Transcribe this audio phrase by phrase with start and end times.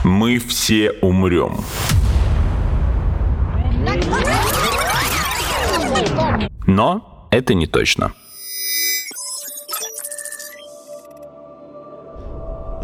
[0.04, 1.58] Мы все умрем.
[6.66, 8.12] Но это не точно.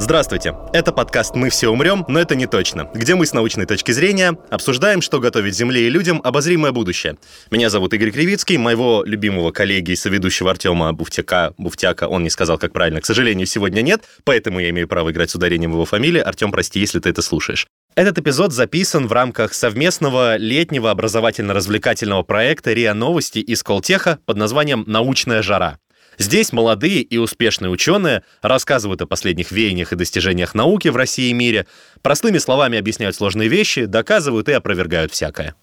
[0.05, 3.91] Здравствуйте, это подкаст «Мы все умрем, но это не точно», где мы с научной точки
[3.91, 7.17] зрения обсуждаем, что готовит Земле и людям обозримое будущее.
[7.49, 12.59] Меня зовут Игорь Кривицкий, моего любимого коллеги и соведущего Артема Буфтяка, Буфтяка, он не сказал,
[12.59, 16.21] как правильно, к сожалению, сегодня нет, поэтому я имею право играть с ударением его фамилии.
[16.21, 17.65] Артем, прости, если ты это слушаешь.
[17.95, 24.83] Этот эпизод записан в рамках совместного летнего образовательно-развлекательного проекта РИА Новости из Колтеха под названием
[24.85, 25.79] «Научная жара».
[26.17, 31.33] Здесь молодые и успешные ученые рассказывают о последних веяниях и достижениях науки в России и
[31.33, 31.67] мире,
[32.01, 35.55] простыми словами объясняют сложные вещи, доказывают и опровергают всякое.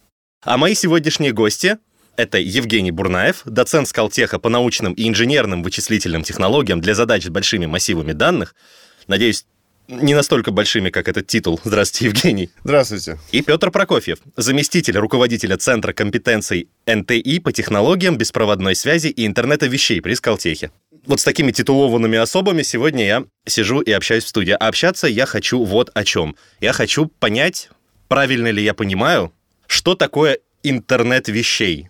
[0.43, 1.79] А мои сегодняшние гости—
[2.17, 7.67] это Евгений Бурнаев, доцент Скалтеха по научным и инженерным вычислительным технологиям для задач с большими
[7.67, 8.55] массивами данных.
[9.07, 9.47] Надеюсь,
[10.01, 11.61] не настолько большими, как этот титул.
[11.65, 12.51] Здравствуйте, Евгений.
[12.65, 13.19] Здравствуйте.
[13.31, 20.01] И Петр Прокофьев, заместитель руководителя Центра компетенций НТИ по технологиям беспроводной связи и интернета вещей
[20.01, 20.71] при Скалтехе.
[21.07, 24.53] Вот с такими титулованными особами сегодня я сижу и общаюсь в студии.
[24.53, 26.37] А общаться я хочу вот о чем.
[26.61, 27.71] Я хочу понять,
[28.09, 29.33] правильно ли я понимаю,
[29.67, 31.89] что такое интернет вещей,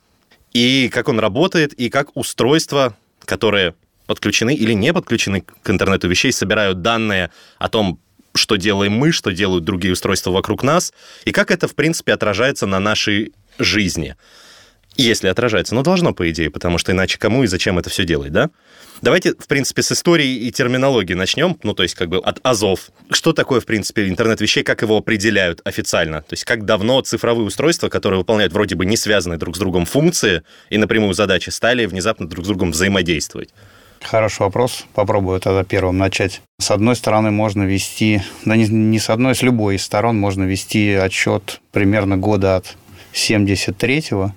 [0.53, 3.75] и как он работает, и как устройства, которые
[4.07, 8.01] подключены или не подключены к интернету вещей, собирают данные о том,
[8.35, 10.93] что делаем мы, что делают другие устройства вокруг нас,
[11.25, 14.17] и как это, в принципе, отражается на нашей жизни.
[14.97, 18.31] Если отражается, но должно, по идее, потому что иначе кому и зачем это все делать,
[18.31, 18.51] да?
[19.01, 22.91] Давайте, в принципе, с истории и терминологии начнем, ну, то есть как бы от азов.
[23.11, 26.21] Что такое, в принципе, интернет вещей, как его определяют официально?
[26.21, 29.87] То есть как давно цифровые устройства, которые выполняют вроде бы не связанные друг с другом
[29.87, 33.49] функции и напрямую задачи, стали внезапно друг с другом взаимодействовать?
[34.05, 34.87] Хороший вопрос.
[34.95, 36.43] Попробую тогда первым начать.
[36.61, 40.45] С одной стороны, можно вести, да не, не с одной, с любой из сторон можно
[40.45, 42.77] вести отчет примерно года от
[43.13, 44.33] 73-го.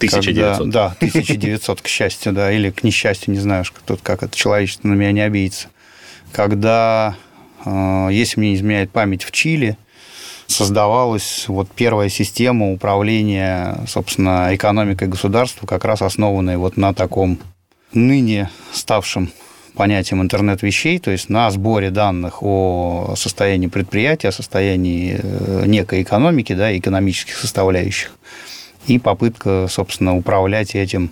[0.00, 0.24] 1900.
[0.24, 4.88] Когда, да, 1900, к счастью, да, или к несчастью, не знаю, тут как это человечество
[4.88, 5.68] на меня не обидится.
[6.32, 7.16] Когда,
[7.66, 9.76] э, если мне не изменяет память, в Чили
[10.46, 17.38] создавалась вот первая система управления, собственно, экономикой государства, как раз основанная вот на таком
[17.92, 19.30] ныне ставшим
[19.74, 26.02] понятием интернет вещей, то есть на сборе данных о состоянии предприятия, о состоянии э, некой
[26.02, 28.10] экономики, да, экономических составляющих,
[28.86, 31.10] и попытка, собственно, управлять этим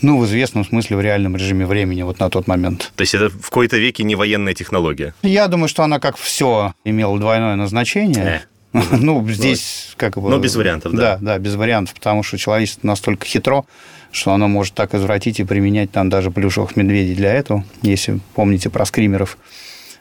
[0.00, 2.92] ну, в известном смысле, в реальном режиме времени вот на тот момент.
[2.94, 5.14] То есть это в какой-то веке не военная технология?
[5.22, 8.42] Я думаю, что она, как все, имела двойное назначение.
[8.74, 8.80] Э.
[9.00, 10.28] Ну, здесь как бы...
[10.28, 11.16] Ну, без вариантов, да.
[11.16, 13.64] Да, да, без вариантов, потому что человечество настолько хитро,
[14.12, 18.70] что оно может так извратить и применять там даже плюшевых медведей для этого, если помните
[18.70, 19.38] про скримеров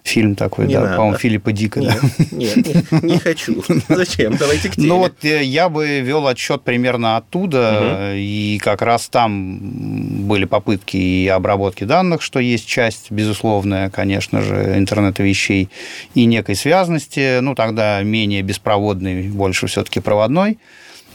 [0.07, 1.79] фильм такой, не да, по-моему, Филиппа Дика.
[1.79, 2.25] Нет, да.
[2.31, 3.63] нет, нет, не хочу.
[3.90, 4.38] Зачем?
[4.38, 4.88] Давайте к теме.
[4.88, 9.59] Ну вот э, я бы вел отчет примерно оттуда, и как раз там
[10.28, 15.69] были попытки и обработки данных, что есть часть, безусловная, конечно же, интернета вещей,
[16.16, 20.57] и некой связности, ну тогда менее беспроводной, больше все-таки проводной.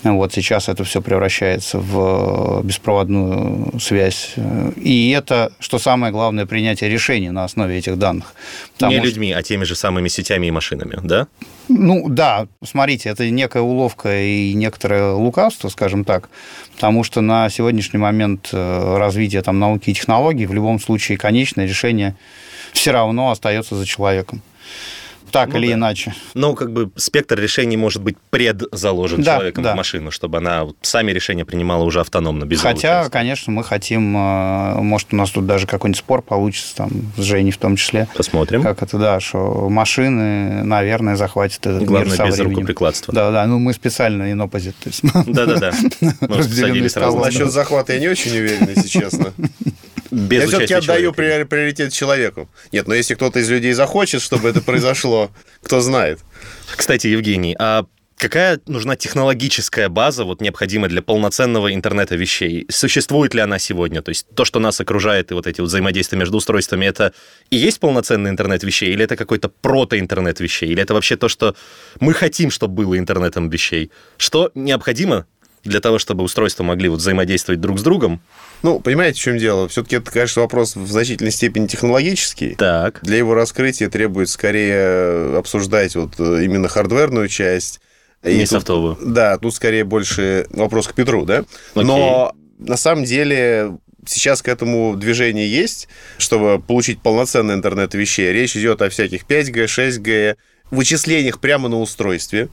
[0.05, 4.35] Вот сейчас это все превращается в беспроводную связь.
[4.77, 8.35] И это, что самое главное, принятие решений на основе этих данных.
[8.81, 11.29] Не людьми, а теми же самыми сетями и машинами, да?
[11.69, 16.29] Ну да, смотрите, это некая уловка и некоторое лукавство, скажем так,
[16.75, 21.67] потому что на сегодняшний момент э, развития там, науки и технологий в любом случае конечное
[21.67, 22.17] решение
[22.73, 24.43] все равно остается за человеком
[25.32, 25.72] так ну, или да.
[25.75, 26.15] иначе.
[26.34, 29.72] Ну, как бы спектр решений может быть предзаложен да, человеком да.
[29.72, 34.75] в машину, чтобы она сами решения принимала уже автономно, без Хотя, конечно, мы хотим, э,
[34.81, 38.06] может, у нас тут даже какой-нибудь спор получится, там, с Женей в том числе.
[38.14, 38.62] Посмотрим.
[38.62, 42.56] Как это, да, что машины, наверное, захватят этот Главное, мир со без временем.
[42.56, 43.14] рукоприкладства.
[43.14, 44.75] Да, да, ну мы специально opposite.
[45.32, 45.73] Да-да-да.
[46.20, 49.32] Насчет Насчет захвата я не очень уверен, если честно.
[50.11, 51.46] Без я все-таки отдаю человека.
[51.49, 52.49] приоритет человеку.
[52.70, 55.22] Нет, но если кто-то из людей захочет, чтобы это произошло,
[55.63, 56.21] кто знает.
[56.77, 57.87] Кстати, Евгений, а
[58.23, 62.67] Какая нужна технологическая база, вот необходимая для полноценного интернета вещей?
[62.69, 64.01] Существует ли она сегодня?
[64.01, 67.15] То есть то, что нас окружает, и вот эти вот взаимодействия между устройствами, это
[67.51, 68.93] и есть полноценный интернет вещей?
[68.93, 70.71] Или это какой-то прото-интернет вещей?
[70.71, 71.57] Или это вообще то, что
[71.99, 73.91] мы хотим, чтобы было интернетом вещей?
[74.19, 75.27] Что необходимо
[75.64, 78.20] для того, чтобы устройства могли вот взаимодействовать друг с другом
[78.62, 79.69] Ну, понимаете, в чем дело?
[79.69, 82.55] Все-таки это, конечно, вопрос в значительной степени технологический.
[82.56, 83.00] Так.
[83.03, 87.81] Для его раскрытия требует скорее обсуждать вот э, именно хардверную часть.
[88.25, 88.99] И Не тут- софтовую.
[89.03, 91.44] Да, тут скорее больше вопрос к Петру, да?
[91.75, 93.76] Но на самом деле
[94.06, 95.88] сейчас к этому движение есть,
[96.19, 98.32] чтобы получить полноценный интернет вещей.
[98.32, 100.37] Речь идет о всяких 5G, 6G,
[100.70, 102.49] вычислениях прямо на устройстве.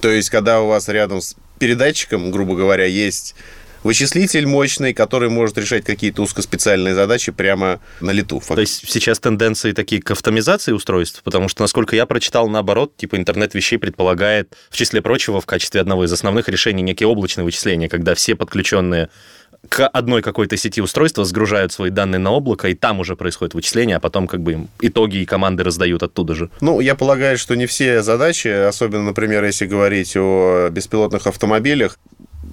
[0.00, 1.20] То есть, когда у вас рядом
[1.62, 3.36] передатчиком, грубо говоря, есть
[3.84, 8.42] вычислитель мощный, который может решать какие-то узкоспециальные задачи прямо на лету.
[8.48, 13.14] То есть сейчас тенденции такие к автоматизации устройств, потому что, насколько я прочитал, наоборот, типа
[13.14, 17.88] интернет вещей предполагает, в числе прочего, в качестве одного из основных решений некие облачные вычисления,
[17.88, 19.08] когда все подключенные
[19.68, 23.96] к одной какой-то сети устройства сгружают свои данные на облако, и там уже происходит вычисление,
[23.96, 26.50] а потом как бы им итоги и команды раздают оттуда же.
[26.60, 31.98] Ну, я полагаю, что не все задачи, особенно, например, если говорить о беспилотных автомобилях,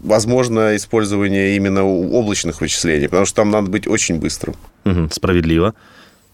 [0.02, 4.56] возможно использование именно облачных вычислений, потому что там надо быть очень быстрым.
[4.84, 5.74] Мгм, справедливо.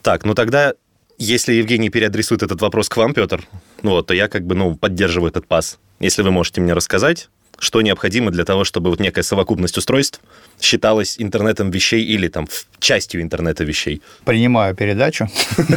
[0.01, 0.73] Так, ну тогда,
[1.17, 3.43] если Евгений переадресует этот вопрос к вам, Петр,
[3.81, 5.79] ну вот, то я как бы, ну, поддерживаю этот пас.
[5.99, 7.29] Если вы можете мне рассказать,
[7.59, 10.21] что необходимо для того, чтобы вот некая совокупность устройств
[10.61, 12.47] считалась интернетом вещей или там
[12.79, 14.01] частью интернета вещей.
[14.23, 15.27] принимаю передачу.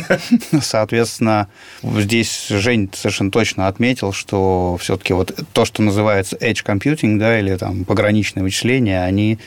[0.63, 1.49] Соответственно,
[1.83, 7.57] здесь Жень совершенно точно отметил, что все-таки вот то, что называется edge computing, да, или
[7.57, 9.39] там пограничные вычисления, они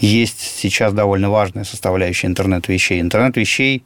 [0.00, 3.00] есть сейчас довольно важная составляющая интернет-вещей.
[3.00, 3.84] Интернет-вещей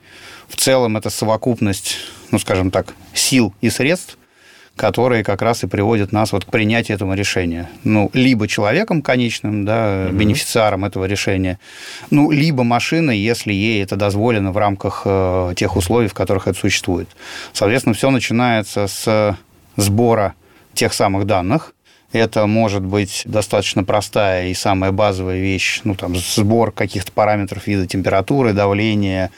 [0.48, 1.96] в целом это совокупность,
[2.30, 4.16] ну, скажем так, сил и средств,
[4.76, 7.68] которые как раз и приводят нас вот к принятию этого решения.
[7.82, 11.58] Ну, либо человеком конечным, да, бенефициаром этого решения,
[12.10, 16.58] ну, либо машиной, если ей это дозволено в рамках э, тех условий, в которых это
[16.58, 17.08] существует.
[17.52, 19.36] Соответственно, все начинается с
[19.76, 20.34] сбора
[20.74, 21.72] тех самых данных.
[22.12, 27.86] Это может быть достаточно простая и самая базовая вещь, ну, там, сбор каких-то параметров вида
[27.86, 29.30] температуры, давления,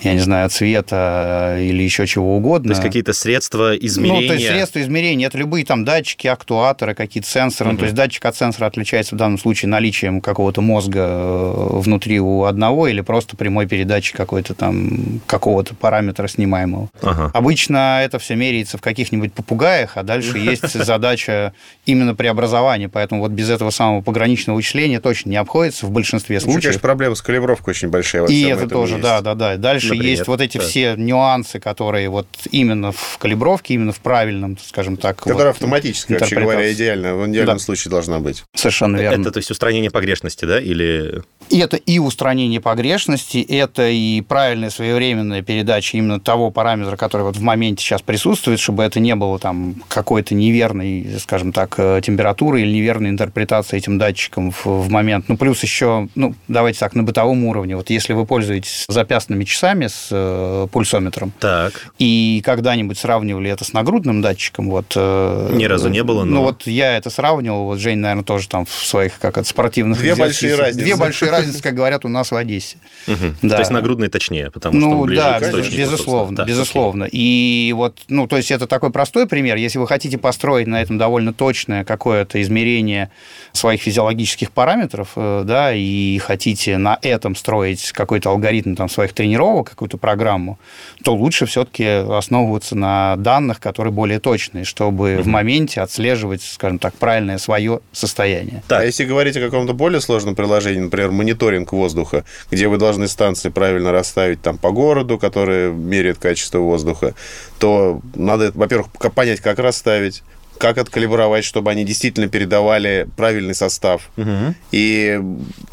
[0.00, 2.68] я не знаю, цвета э, или еще чего угодно.
[2.68, 4.20] То есть какие-то средства измерения.
[4.22, 7.72] Ну, то есть средства измерения, это любые там датчики, актуаторы, какие-то сенсоры.
[7.72, 12.20] Ну, то есть датчик от сенсора отличается в данном случае наличием какого-то мозга э, внутри
[12.20, 16.88] у одного или просто прямой передачи какой-то там какого-то параметра снимаемого.
[17.00, 17.30] Ага.
[17.32, 21.52] Обычно это все меряется в каких-нибудь попугаях, а дальше есть задача
[21.86, 22.88] именно преобразования.
[22.88, 26.62] Поэтому вот без этого самого пограничного вычисления точно не обходится в большинстве случаев.
[26.62, 28.26] конечно, проблема с калибровкой очень большая.
[28.26, 29.56] И это тоже, да, да, да.
[29.56, 30.64] Дальше Например, есть вот эти да.
[30.64, 35.16] все нюансы, которые вот именно в калибровке, именно в правильном, скажем так.
[35.18, 37.14] Которая вот, автоматическая, вообще говоря, идеально.
[37.14, 37.62] В идеальном Да.
[37.62, 38.44] случае должна быть.
[38.54, 39.22] Совершенно верно.
[39.22, 41.22] Это, то есть, устранение погрешности, да, или...
[41.50, 47.36] И это и устранение погрешности, это и правильная своевременная передача именно того параметра, который вот
[47.36, 52.62] в моменте сейчас присутствует, чтобы это не было там какой-то неверной, скажем так, э, температуры
[52.62, 55.28] или неверной интерпретации этим датчиком в, в момент.
[55.28, 57.76] Ну, плюс еще, ну, давайте так, на бытовом уровне.
[57.76, 61.90] Вот если вы пользуетесь запястными часами с э, пульсометром, Так.
[61.98, 64.92] и когда-нибудь сравнивали это с нагрудным датчиком, вот...
[64.96, 68.48] э, Ни разу не было, но- Ну, вот я это сравнивал, вот Жень, наверное, тоже
[68.48, 70.84] там в своих, как это, спортивных Две большие разницы.
[70.84, 72.76] Две большие разницы, как говорят у нас в Одессе.
[73.06, 77.08] То есть нагрудный точнее, потому что Ну он ближе да, к источнику, безусловно, безусловно.
[77.10, 79.56] И вот, ну, то есть это такой простой пример.
[79.56, 83.10] Если вы хотите построить на этом довольно точное какое-то измерение
[83.52, 89.63] своих физиологических параметров, э, да, и хотите на этом строить какой-то алгоритм там своих тренировок,
[89.64, 90.58] какую-то программу,
[91.02, 96.94] то лучше все-таки основываться на данных, которые более точные, чтобы в моменте отслеживать, скажем так,
[96.94, 98.62] правильное свое состояние.
[98.68, 98.82] Так.
[98.82, 103.48] А если говорить о каком-то более сложном приложении, например, мониторинг воздуха, где вы должны станции
[103.48, 107.14] правильно расставить там по городу, которые меряют качество воздуха,
[107.58, 110.22] то надо, во-первых, понять, как расставить,
[110.58, 114.08] как откалибровать, чтобы они действительно передавали правильный состав.
[114.16, 114.54] Мгм.
[114.70, 115.20] И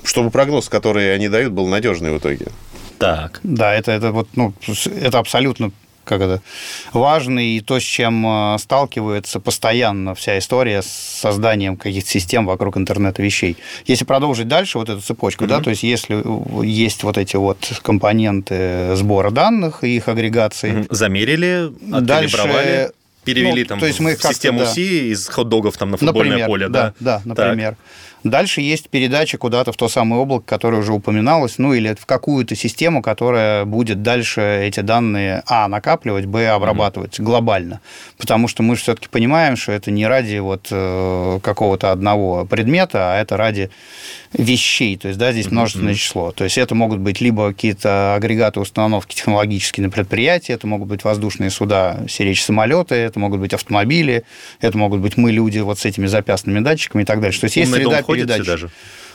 [0.04, 2.48] чтобы прогноз, который они дают, был надежный в итоге.
[3.02, 3.40] Так.
[3.44, 4.54] Да, это, это вот, ну,
[5.02, 5.72] это абсолютно
[6.04, 6.42] как это,
[6.94, 12.76] важно, и то, с чем э, сталкивается постоянно вся история с созданием каких-то систем вокруг
[12.78, 13.56] интернета вещей.
[13.86, 16.22] Если продолжить дальше вот эту цепочку, да, то есть если
[16.66, 20.88] есть вот эти вот компоненты сбора данных и их агрегации, Мгм.
[20.90, 22.92] Замерили, Дальше,
[23.24, 24.66] перевели ну, там то есть мы в систему да.
[24.66, 27.22] Си из хот-догов там на футбольное например, поле, да, да?
[27.24, 27.78] да, Так.
[28.24, 32.56] Дальше есть передача куда-то в то самое облако, которое уже упоминалось, ну или в какую-то
[32.56, 37.82] систему, которая будет дальше эти данные, а, накапливать, б, обрабатывать глобально.
[38.18, 43.20] Потому что мы все-таки понимаем, что это не ради вот э, какого-то одного предмета, а
[43.20, 43.72] это ради
[44.34, 44.98] вещей.
[44.98, 46.32] То есть, да, здесь множественное число.
[46.32, 51.04] То есть, это могут быть либо какие-то агрегаты установки технологические на предприятии, это могут быть
[51.04, 54.24] воздушные суда, сиречь самолеты, это могут быть автомобили,
[54.60, 57.42] это могут быть мы, люди, вот с этими запястными датчиками и так дальше.
[57.42, 58.42] То есть, есть Умный среда передач.
[58.42, 58.70] сюда же?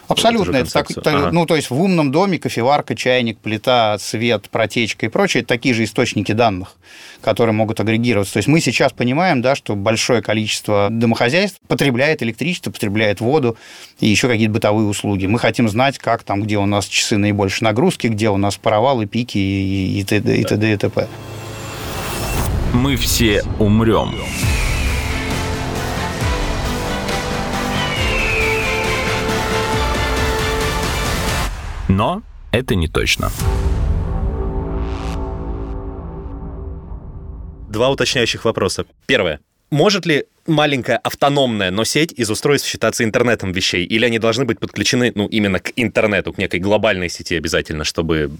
[0.09, 0.57] Абсолютно.
[0.57, 1.31] Это так, ага.
[1.33, 5.75] Ну, то есть в умном доме кофеварка, чайник, плита, свет, протечка и прочее– это такие
[5.75, 6.77] же источники данных,
[7.21, 8.35] которые могут агрегироваться.
[8.35, 13.57] То есть мы сейчас понимаем, да, что большое количество домохозяйств потребляет электричество, потребляет воду
[14.01, 15.27] и еще какие-то бытовые услуги.
[15.27, 19.07] Мы хотим знать, как там, где у нас часы наибольшей нагрузки, где у нас провалы,
[19.07, 20.37] пики и т.д.
[20.37, 20.73] и т.д.
[20.73, 21.09] и т.п.
[22.73, 24.15] Мы все умрем.
[31.88, 33.31] Но это не точно.
[37.69, 38.87] Два уточняющих вопроса.
[39.07, 39.40] Первое.
[39.71, 43.85] Может ли маленькая автономная, но сеть из устройств считаться интернетом вещей?
[43.85, 48.31] Или они должны быть подключены, ну, именно к интернету, к некой глобальной сети обязательно, чтобы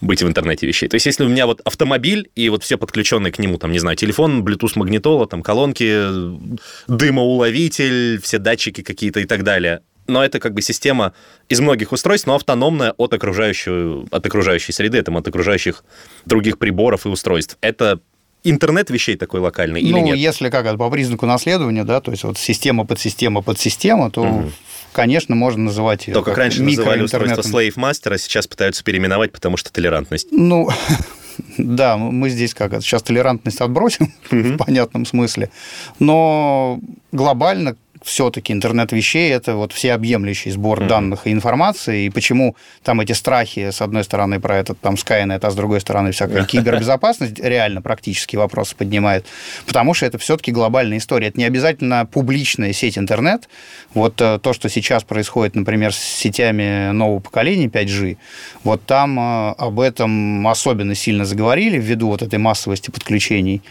[0.00, 0.88] быть в интернете вещей.
[0.88, 3.78] То есть, если у меня вот автомобиль и вот все подключенные к нему, там, не
[3.78, 6.48] знаю, телефон, Bluetooth магнитола, там, колонки,
[6.88, 11.12] дымоуловитель, все датчики какие-то и так далее, но это как бы система
[11.48, 15.84] из многих устройств, но автономная от, окружающей, от окружающей среды, там, от окружающих
[16.26, 17.56] других приборов и устройств.
[17.60, 18.00] Это
[18.44, 20.14] интернет вещей такой локальный ну, или нет?
[20.14, 24.10] Ну, если как, по признаку наследования, да, то есть вот система под система под система,
[24.10, 24.52] то, угу.
[24.92, 28.84] конечно, можно называть ее То, как, как раньше называли устройство Slave Master, а сейчас пытаются
[28.84, 30.28] переименовать, потому что толерантность.
[30.30, 30.68] Ну,
[31.58, 35.50] да, мы здесь как сейчас толерантность отбросим в понятном смысле,
[35.98, 36.78] но
[37.12, 40.88] глобально все-таки интернет вещей– это вот всеобъемлющий сбор mm-hmm.
[40.88, 45.40] данных и информации, и почему там эти страхи, с одной стороны, про этот там Skynet,
[45.42, 49.24] а с другой стороны, всякая кибербезопасность реально практически вопросы поднимает,
[49.66, 51.28] потому что это все-таки глобальная история.
[51.28, 53.48] Это не обязательно публичная сеть интернет.
[53.94, 58.18] Вот э, то, что сейчас происходит, например, с сетями нового поколения 5G,
[58.64, 63.62] вот там э, об этом особенно сильно заговорили ввиду вот этой массовости подключений.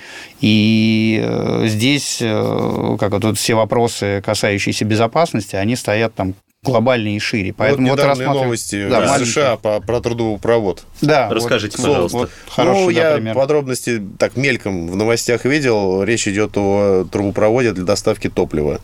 [0.42, 7.53] И э, здесь, как вот все вопросы касающиеся безопасности, они стоят там глобальнее и шире.
[7.53, 8.44] Поэтому вот, вот рассматриваем...
[8.44, 10.86] новости да, в США по, про трубопровод.
[11.01, 12.18] Да, расскажите, вот, пожалуйста.
[12.18, 13.36] Вот, хороший, ну, я пример.
[13.36, 16.03] подробности так мельком в новостях видел.
[16.03, 18.80] Речь идет о трубопроводе для доставки топлива.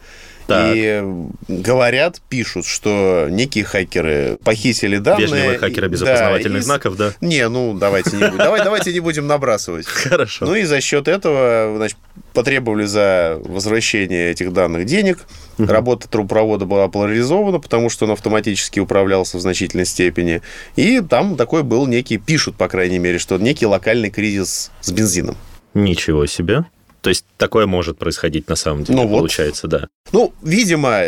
[0.50, 0.74] Так.
[0.76, 1.04] И
[1.48, 5.28] говорят, пишут, что некие хакеры похитили данные.
[5.28, 6.66] Вежливые хакеры без да, опознавательных и...
[6.66, 7.14] знаков, да?
[7.22, 8.38] Не, ну давайте не будем.
[8.38, 9.86] Давай, давайте не будем набрасывать.
[9.88, 10.46] Хорошо.
[10.46, 11.98] Ну и за счет этого, значит,
[12.34, 15.20] потребовали за возвращение этих данных денег.
[15.58, 15.68] Угу.
[15.68, 20.42] Работа трубопровода была поляризована, потому что он автоматически управлялся в значительной степени.
[20.76, 25.38] И там такой был некий, пишут, по крайней мере, что некий локальный кризис с бензином.
[25.74, 26.66] Ничего себе.
[27.02, 29.72] То есть такое может происходить на самом деле, ну, получается, вот.
[29.72, 29.88] да.
[30.12, 31.02] Ну, видимо,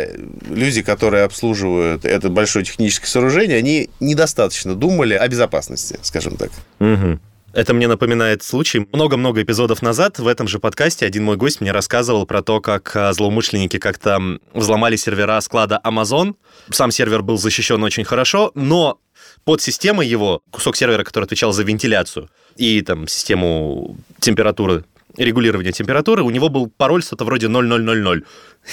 [0.48, 6.50] люди, которые обслуживают это большое техническое сооружение, они недостаточно думали о безопасности, скажем так.
[6.80, 7.18] Угу.
[7.52, 8.86] Это мне напоминает случай.
[8.92, 12.96] Много-много эпизодов назад в этом же подкасте один мой гость мне рассказывал про то, как
[12.96, 16.34] а, злоумышленники как-то взломали сервера склада Amazon.
[16.70, 18.98] Сам сервер был защищен очень хорошо, но
[19.44, 24.84] под системой его, кусок сервера, который отвечал за вентиляцию и там систему температуры
[25.16, 28.24] регулирования температуры, у него был пароль что-то вроде 0000.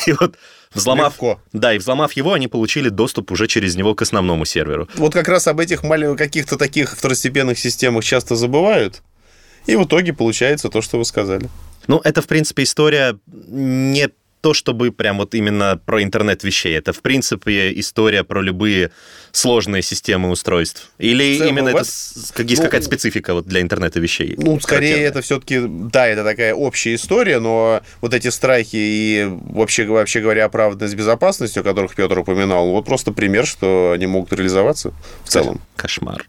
[0.05, 0.35] И вот
[0.73, 1.41] взломав, Легко.
[1.53, 4.87] да, и взломав его, они получили доступ уже через него к основному серверу.
[4.95, 9.01] Вот как раз об этих маленьких каких-то таких второстепенных системах часто забывают,
[9.65, 11.49] и в итоге получается то, что вы сказали.
[11.87, 14.09] Ну, это, в принципе, история не
[14.41, 16.77] то, чтобы прям вот именно про интернет вещей.
[16.77, 18.91] Это, в принципе, история про любые
[19.31, 20.91] сложные системы устройств.
[20.97, 24.35] Или целом, именно это есть ну, какая-то специфика вот для интернета вещей?
[24.37, 25.07] Ну, скорее, характерная?
[25.09, 30.45] это все-таки, да, это такая общая история, но вот эти страхи и вообще, вообще говоря,
[30.45, 34.93] оправданность безопасности, о которых Петр упоминал, вот просто пример, что они могут реализоваться
[35.23, 35.61] в целом.
[35.75, 36.27] Кошмар.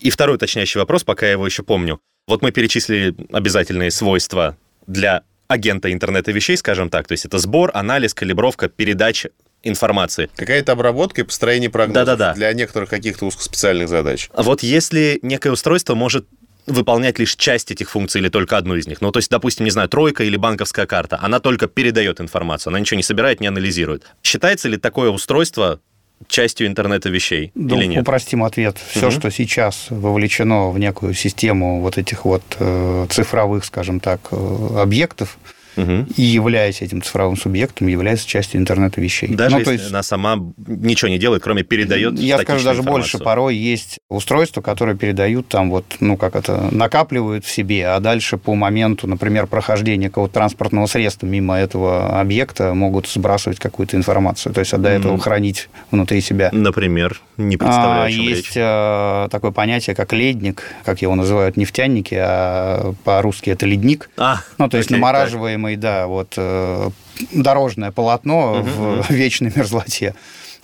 [0.00, 2.00] И второй уточняющий вопрос, пока я его еще помню.
[2.26, 4.56] Вот мы перечислили обязательные свойства
[4.86, 7.08] для агента интернета вещей, скажем так.
[7.08, 9.30] То есть это сбор, анализ, калибровка, передача
[9.62, 10.30] информации.
[10.36, 12.34] Какая-то обработка и построение прогнозов Да-да-да.
[12.34, 14.30] для некоторых каких-то узкоспециальных задач.
[14.32, 16.26] А вот если некое устройство может
[16.66, 19.00] выполнять лишь часть этих функций или только одну из них.
[19.00, 22.80] Ну, то есть, допустим, не знаю, тройка или банковская карта, она только передает информацию, она
[22.80, 24.04] ничего не собирает, не анализирует.
[24.22, 25.80] Считается ли такое устройство
[26.26, 28.02] частью интернета вещей ну, или нет?
[28.02, 28.76] Упростим ответ.
[28.90, 29.12] Все, угу.
[29.12, 35.38] что сейчас вовлечено в некую систему вот этих вот э, цифровых, скажем так, э, объектов,
[35.78, 36.06] угу.
[36.16, 39.28] и являясь этим цифровым субъектом, является частью интернета вещей.
[39.28, 43.18] Даже ну, если есть, она сама ничего не делает, кроме передает Я скажу даже больше,
[43.18, 48.36] порой есть устройства, которые передают там вот, ну как это, накапливают в себе, а дальше
[48.36, 54.60] по моменту, например, прохождения какого-то транспортного средства мимо этого объекта могут сбрасывать какую-то информацию, то
[54.60, 55.20] есть а до этого mm.
[55.20, 56.50] хранить внутри себя.
[56.52, 58.52] Например, не представляю, а, Есть речь.
[58.56, 64.10] Э, такое понятие, как ледник, как его называют нефтяники, а по-русски это ледник.
[64.16, 66.90] А, ну, то есть окей, намораживаемый самый, да, вот э,
[67.32, 70.14] дорожное полотно угу, в вечной мерзлоте.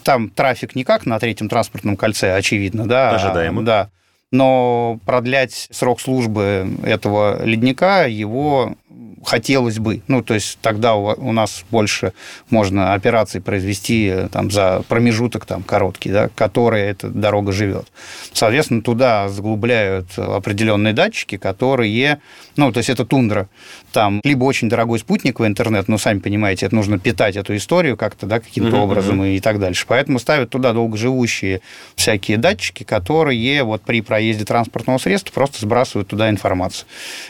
[0.03, 3.11] там трафик не как на третьем транспортном кольце, очевидно, да.
[3.11, 3.63] Ожидаемо.
[3.63, 3.91] Да.
[4.31, 8.75] Но продлять срок службы этого ледника его
[9.25, 10.03] хотелось бы.
[10.09, 12.13] Ну, то есть тогда у нас больше
[12.51, 17.87] можно операций произвести э, там, за промежуток там, короткий, да, который эта дорога живет.
[18.33, 22.21] Соответственно, туда заглубляют определенные датчики, которые,
[22.57, 23.49] ну, то есть это тундра,
[23.93, 28.27] там либо очень дорогой спутниковый интернет, но сами понимаете, это нужно питать эту историю как-то,
[28.27, 29.85] да, каким-то uh-huh, образом и так дальше.
[29.87, 31.61] Поэтому ставят туда долгоживущие
[31.95, 36.87] всякие датчики, которые вот при проезде транспортного средства просто сбрасывают туда информацию.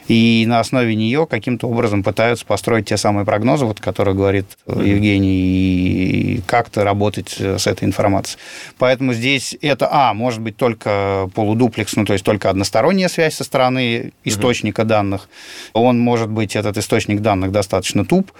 [0.08, 4.86] И на основе нее каким-то образом пытаются построить те самые прогнозы, вот, которые говорит uh-huh.
[4.86, 8.38] Евгений, и как-то работать с этой информацией.
[8.78, 13.44] Поэтому здесь это, а, может быть только полудуплекс, ну, то есть только односторонняя связь со
[13.44, 14.86] стороны источника uh-huh.
[14.86, 15.28] данных.
[15.72, 18.32] Он может быть этот источник данных достаточно туп,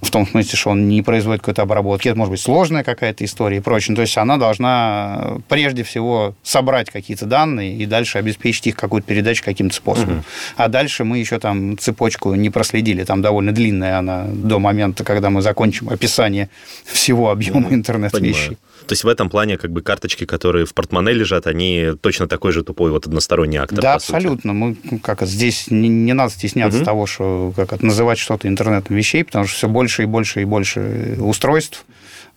[0.00, 2.08] в том смысле, что он не производит какой-то обработки.
[2.08, 3.94] Это может быть сложная какая-то история и прочее.
[3.96, 9.44] То есть она должна прежде всего собрать какие-то данные и дальше обеспечить их какую-то передачу
[9.44, 10.18] каким-то способом.
[10.18, 10.24] Угу.
[10.56, 12.50] А дальше мы еще там цепочку не
[12.92, 13.04] проследили.
[13.04, 16.48] Там довольно длинная она до момента, когда мы закончим описание
[16.84, 18.58] всего объема интернет-вещей.
[18.86, 22.52] То есть в этом плане как бы карточки, которые в портмоне лежат, они точно такой
[22.52, 23.80] же тупой вот односторонний актор.
[23.80, 24.52] Да, абсолютно.
[24.52, 26.84] Мы ну, как здесь не, не надо стесняться угу.
[26.84, 31.16] того, что как называть что-то интернетом вещей, потому что все больше и больше и больше
[31.20, 31.84] устройств.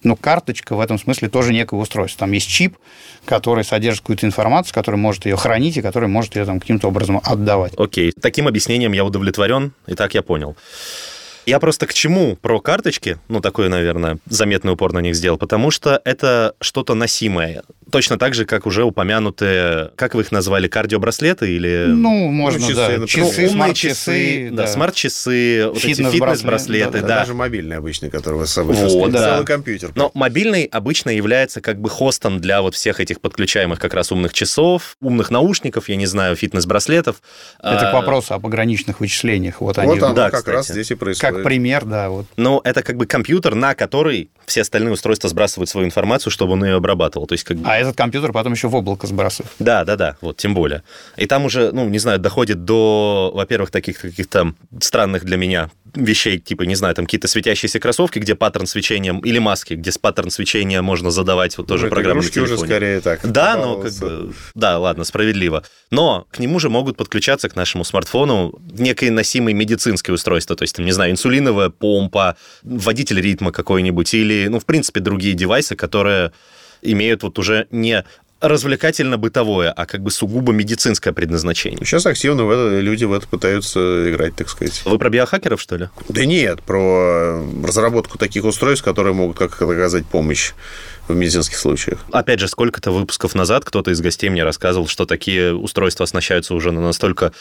[0.05, 2.19] Но карточка в этом смысле тоже некое устройство.
[2.19, 2.77] Там есть чип,
[3.25, 7.19] который содержит какую-то информацию, который может ее хранить и который может ее там каким-то образом
[7.23, 7.73] отдавать.
[7.77, 8.13] Окей.
[8.21, 10.55] Таким объяснением я удовлетворен, и так я понял.
[11.45, 15.69] Я просто к чему про карточки, ну, такой, наверное, заметный упор на них сделал, потому
[15.69, 17.61] что это что-то носимое.
[17.91, 21.85] Точно так же, как уже упомянутые, как вы их назвали, кардиобраслеты или...
[21.87, 22.87] Ну, можно, ну, часы, да.
[22.97, 23.07] Например.
[23.07, 24.67] Часы, смарт-часы, да, да.
[24.67, 27.07] смарт-часы, вот фитнес эти фитнес-браслеты, да, да.
[27.07, 27.19] да.
[27.19, 29.33] Даже мобильный обычный, который вы с собой вот, да.
[29.33, 29.91] целый компьютер.
[29.95, 34.33] Но мобильный обычно является как бы хостом для вот всех этих подключаемых как раз умных
[34.33, 37.21] часов, умных наушников, я не знаю, фитнес-браслетов.
[37.59, 37.91] Это а...
[37.91, 39.61] к вопросу о пограничных вычислениях.
[39.61, 39.99] Вот, вот они...
[39.99, 40.55] оно да, как кстати.
[40.55, 41.35] раз здесь и происходит.
[41.35, 42.09] Как пример, да.
[42.09, 42.25] Вот.
[42.35, 46.65] Но это как бы компьютер, на который все остальные устройства сбрасывают свою информацию, чтобы он
[46.65, 47.27] ее обрабатывал.
[47.27, 47.69] То есть, как бы...
[47.69, 49.51] А этот компьютер потом еще в облако сбрасывает.
[49.59, 50.83] Да, да, да, вот тем более.
[51.17, 56.39] И там уже, ну, не знаю, доходит до, во-первых, таких каких-то странных для меня вещей,
[56.39, 60.29] типа, не знаю, там какие-то светящиеся кроссовки, где паттерн свечения, или маски, где с паттерн
[60.29, 62.53] свечения можно задавать вот тоже ну, программу на телефоне.
[62.53, 63.19] уже скорее так.
[63.23, 65.63] Да, но как бы, да, ладно, справедливо.
[65.91, 70.75] Но к нему же могут подключаться к нашему смартфону некое носимое медицинское устройство, то есть,
[70.75, 76.31] там, не знаю, инсулиновая помпа, водитель ритма какой-нибудь, или, ну, в принципе, другие девайсы, которые
[76.81, 78.03] имеют вот уже не
[78.41, 81.79] развлекательно-бытовое, а как бы сугубо медицинское предназначение.
[81.85, 84.81] Сейчас активно в это, люди в это пытаются играть, так сказать.
[84.85, 85.89] Вы про биохакеров, что ли?
[86.09, 90.51] Да нет, про разработку таких устройств, которые могут как оказать помощь
[91.07, 91.99] в медицинских случаях.
[92.11, 96.71] Опять же, сколько-то выпусков назад кто-то из гостей мне рассказывал, что такие устройства оснащаются уже
[96.71, 97.31] настолько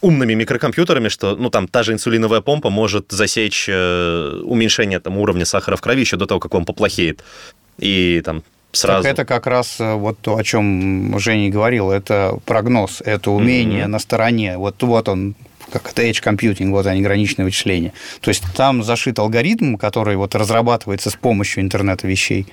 [0.00, 5.44] умными микрокомпьютерами, что ну, там та же инсулиновая помпа может засечь э, уменьшение там, уровня
[5.44, 7.22] сахара в крови еще до того, как он поплохеет.
[7.78, 9.02] И там сразу.
[9.02, 13.84] Так это как раз э, вот то, о чем Женя говорил, это прогноз, это умение
[13.84, 13.88] mm-hmm.
[13.88, 14.58] на стороне.
[14.58, 15.34] Вот, вот он,
[15.72, 17.92] как это edge computing, вот они, граничные вычисления.
[18.20, 22.46] То есть там зашит алгоритм, который вот разрабатывается с помощью интернета вещей.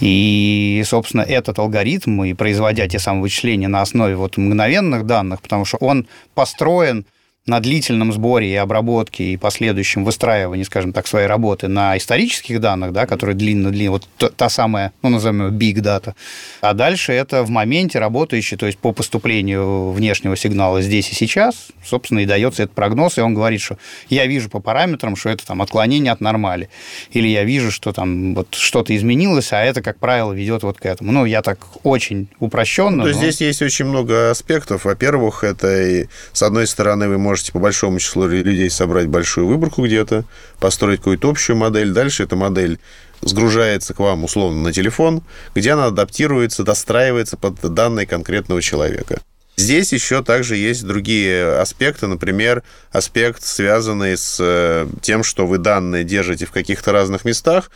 [0.00, 5.64] И, собственно, этот алгоритм, и производя те самые вычисления на основе вот мгновенных данных, потому
[5.64, 7.04] что он построен
[7.48, 12.92] на длительном сборе и обработке и последующем выстраивании, скажем так, своей работы на исторических данных,
[12.92, 16.14] да, которые длинно-длинно, вот та самая, ну, назовем ее big data,
[16.60, 21.68] а дальше это в моменте работающий, то есть по поступлению внешнего сигнала здесь и сейчас,
[21.84, 25.46] собственно, и дается этот прогноз, и он говорит, что я вижу по параметрам, что это
[25.46, 26.68] там отклонение от нормали,
[27.12, 30.86] или я вижу, что там вот что-то изменилось, а это, как правило, ведет вот к
[30.86, 31.12] этому.
[31.12, 32.98] Ну, я так очень упрощенно.
[32.98, 33.14] Ну, то но...
[33.14, 34.84] здесь есть очень много аспектов.
[34.84, 39.86] Во-первых, это, с одной стороны, вы можете можете по большому числу людей собрать большую выборку
[39.86, 40.24] где-то,
[40.58, 41.92] построить какую-то общую модель.
[41.92, 42.80] Дальше эта модель
[43.20, 45.22] сгружается к вам условно на телефон,
[45.54, 49.20] где она адаптируется, достраивается под данные конкретного человека.
[49.56, 56.02] Здесь еще также есть другие аспекты, например, аспект, связанный с э, тем, что вы данные
[56.02, 57.70] держите в каких-то разных местах,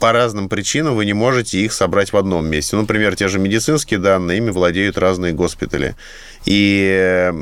[0.00, 2.76] по разным причинам вы не можете их собрать в одном месте.
[2.76, 5.96] Ну, например, те же медицинские данные, ими владеют разные госпитали.
[6.44, 7.32] И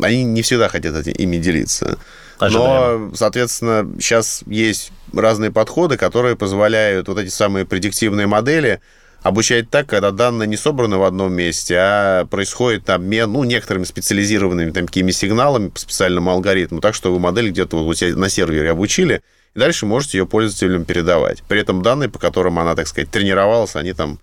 [0.00, 1.98] они не всегда хотят ими делиться.
[2.38, 3.08] Ожидаем.
[3.08, 8.80] Но, соответственно, сейчас есть разные подходы, которые позволяют вот эти самые предиктивные модели
[9.22, 14.70] обучать так, когда данные не собраны в одном месте, а происходит обмен, ну, некоторыми специализированными
[14.70, 18.28] там, такими сигналами по специальному алгоритму, так что вы модель где-то вот у себя на
[18.28, 19.22] сервере обучили,
[19.56, 21.42] и дальше можете ее пользователям передавать.
[21.48, 24.18] При этом данные, по которым она, так сказать, тренировалась, они там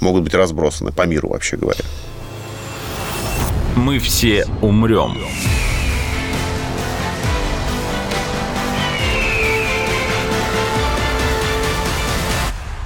[0.00, 1.84] могут быть разбросаны по миру, вообще говоря.
[3.76, 5.18] Мы все умрем.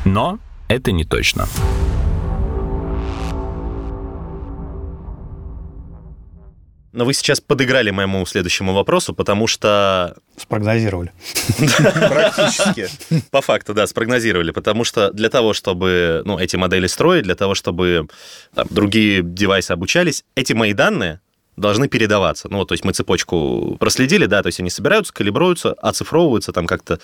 [0.05, 1.47] Но это не точно.
[6.95, 10.17] Но вы сейчас подыграли моему следующему вопросу, потому что...
[10.37, 11.13] Спрогнозировали.
[11.59, 12.89] Практически.
[13.31, 17.57] По факту, да, спрогнозировали, потому что для того, чтобы ну, эти модели строить, для того,
[17.57, 18.07] чтобы
[18.55, 21.21] там, другие девайсы обучались, эти мои данные
[21.57, 22.49] должны передаваться.
[22.49, 26.67] Ну, вот, то есть мы цепочку проследили, да, то есть они собираются, калибруются, оцифровываются, там
[26.67, 27.01] как-то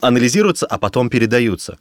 [0.00, 1.78] анализируются, а потом передаются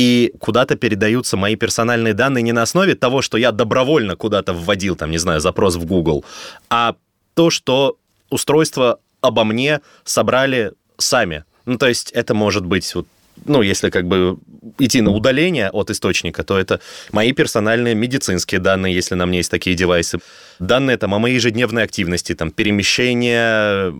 [0.00, 4.96] и куда-то передаются мои персональные данные не на основе того, что я добровольно куда-то вводил,
[4.96, 6.24] там, не знаю, запрос в Google,
[6.70, 6.94] а
[7.34, 7.98] то, что
[8.30, 11.44] устройство обо мне собрали сами.
[11.66, 13.06] Ну, то есть это может быть вот
[13.46, 14.38] ну, если как бы
[14.78, 16.80] идти на удаление от источника, то это
[17.12, 20.18] мои персональные медицинские данные, если на мне есть такие девайсы.
[20.58, 23.94] Данные там о моей ежедневной активности, там перемещение,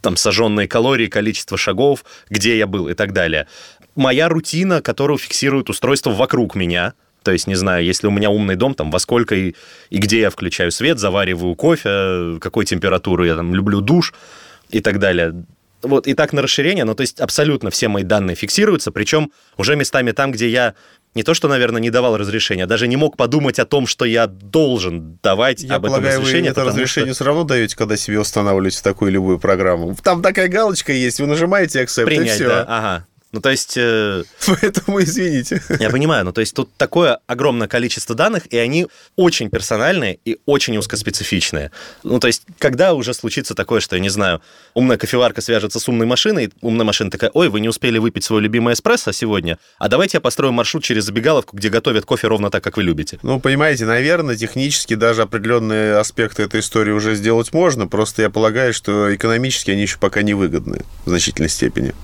[0.00, 3.46] там сожженные калории, количество шагов, где я был и так далее
[3.94, 6.94] моя рутина, которую фиксирует устройство вокруг меня.
[7.22, 9.54] То есть, не знаю, если у меня умный дом, там, во сколько и,
[9.88, 14.12] и где я включаю свет, завариваю кофе, какой температуры я там люблю душ
[14.70, 15.44] и так далее.
[15.82, 19.76] Вот, и так на расширение, ну, то есть абсолютно все мои данные фиксируются, причем уже
[19.76, 20.74] местами там, где я
[21.14, 24.26] не то, что, наверное, не давал разрешения, даже не мог подумать о том, что я
[24.26, 26.52] должен давать я об полагаю, этом разрешение.
[26.52, 27.14] Вы это разрешение что...
[27.16, 29.94] все равно даете, когда себе устанавливаете такую любую программу.
[30.02, 32.48] Там такая галочка есть, вы нажимаете accept, Принять, и все.
[32.48, 33.06] Да, ага.
[33.34, 33.74] Ну, то есть...
[33.76, 35.60] Э, Поэтому извините.
[35.80, 40.38] Я понимаю, ну, то есть тут такое огромное количество данных, и они очень персональные и
[40.46, 41.72] очень узкоспецифичные.
[42.04, 44.40] Ну, то есть, когда уже случится такое, что, я не знаю,
[44.74, 48.40] умная кофеварка свяжется с умной машиной, умная машина такая, ой, вы не успели выпить свой
[48.40, 52.62] любимый эспрессо сегодня, а давайте я построю маршрут через забегаловку, где готовят кофе ровно так,
[52.62, 53.18] как вы любите.
[53.24, 58.72] Ну, понимаете, наверное, технически даже определенные аспекты этой истории уже сделать можно, просто я полагаю,
[58.72, 61.94] что экономически они еще пока не выгодны в значительной степени.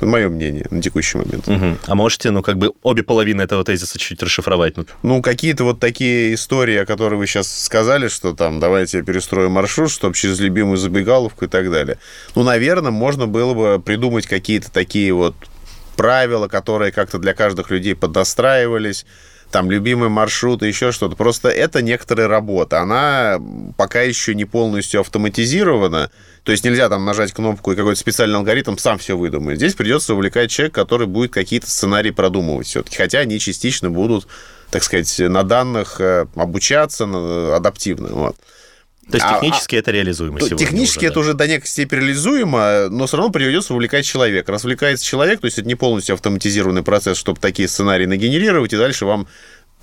[0.00, 1.48] Мое мнение на текущий момент.
[1.48, 1.78] Угу.
[1.86, 4.76] А можете, ну, как бы обе половины этого тезиса чуть расшифровать?
[4.76, 9.04] Ну, ну какие-то вот такие истории, о которых вы сейчас сказали, что там, давайте я
[9.04, 11.98] перестрою маршрут, чтобы через любимую забегаловку и так далее.
[12.34, 15.34] Ну, наверное, можно было бы придумать какие-то такие вот
[15.96, 19.04] правила, которые как-то для каждых людей подостраивались,
[19.50, 21.16] там любимый маршрут еще что-то.
[21.16, 22.80] Просто это некоторая работа.
[22.80, 23.40] Она
[23.76, 26.10] пока еще не полностью автоматизирована.
[26.44, 29.58] То есть нельзя там нажать кнопку и какой-то специальный алгоритм сам все выдумает.
[29.58, 32.96] Здесь придется увлекать человека, который будет какие-то сценарии продумывать все-таки.
[32.96, 34.28] Хотя они частично будут,
[34.70, 37.04] так сказать, на данных э, обучаться
[37.54, 38.08] адаптивно.
[38.08, 38.36] Вот.
[39.10, 41.20] То есть технически а, это реализуемо сегодня Технически уже, это да.
[41.20, 44.52] уже до некой степени реализуемо, но все равно придется вовлекать человека.
[44.52, 49.06] Развлекается человек, то есть это не полностью автоматизированный процесс, чтобы такие сценарии нагенерировать, и дальше
[49.06, 49.26] вам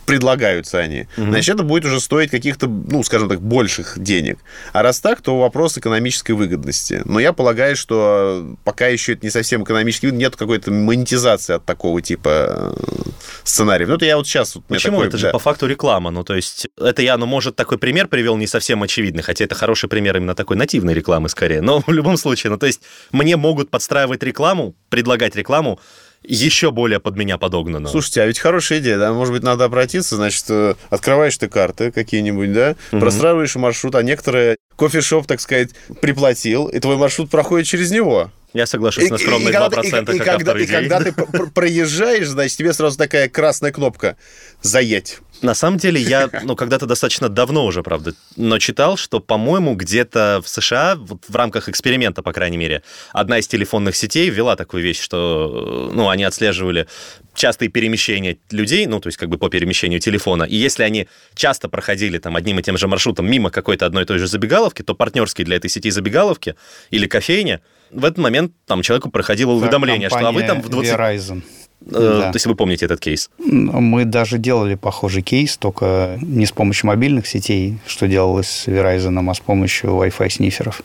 [0.05, 1.27] предлагаются они, угу.
[1.27, 4.39] значит, это будет уже стоить каких-то, ну, скажем так, больших денег.
[4.73, 7.01] А раз так, то вопрос экономической выгодности.
[7.05, 11.65] Но я полагаю, что пока еще это не совсем экономически выгодно, нет какой-то монетизации от
[11.65, 13.11] такого типа э,
[13.43, 13.89] сценариев.
[13.89, 14.55] Ну, это я вот сейчас...
[14.55, 14.97] Вот Почему?
[14.97, 15.27] Такой, это да.
[15.27, 16.11] же по факту реклама.
[16.11, 19.55] Ну, то есть, это я, ну, может, такой пример привел не совсем очевидный, хотя это
[19.55, 21.61] хороший пример именно такой нативной рекламы скорее.
[21.61, 25.79] Но в любом случае, ну, то есть, мне могут подстраивать рекламу, предлагать рекламу,
[26.27, 27.87] еще более под меня подогнано.
[27.87, 29.13] Слушайте, а ведь хорошая идея, да?
[29.13, 32.99] Может быть, надо обратиться, значит, э, открываешь ты карты какие-нибудь, да, угу.
[32.99, 35.69] простраиваешь маршрут, а некоторые кофешоп, так сказать,
[36.01, 38.31] приплатил, и твой маршрут проходит через него.
[38.55, 41.11] Я соглашусь и, на скромные и, 2%, и, и, как и, когда, и когда ты
[41.53, 44.15] проезжаешь, значит, тебе сразу такая красная кнопка
[44.61, 45.17] «Заедь».
[45.41, 50.41] На самом деле, я, ну, когда-то достаточно давно уже, правда, но читал, что, по-моему, где-то
[50.41, 54.81] в США, вот в рамках эксперимента, по крайней мере, одна из телефонных сетей ввела такую
[54.81, 56.87] вещь, что, ну, они отслеживали
[57.33, 61.67] частые перемещения людей, ну, то есть как бы по перемещению телефона, и если они часто
[61.67, 64.95] проходили там одним и тем же маршрутом мимо какой-то одной и той же забегаловки, то
[64.95, 66.55] партнерские для этой сети забегаловки
[66.89, 67.59] или кофейня,
[67.91, 70.93] в этот момент там человеку проходило уведомление, что а вы там в 20...
[70.93, 71.41] Verizon.
[71.87, 72.31] Э, да.
[72.33, 73.29] Если вы помните этот кейс.
[73.37, 79.29] Мы даже делали похожий кейс, только не с помощью мобильных сетей, что делалось с Verizon,
[79.29, 80.81] а с помощью Wi-Fi сниферов.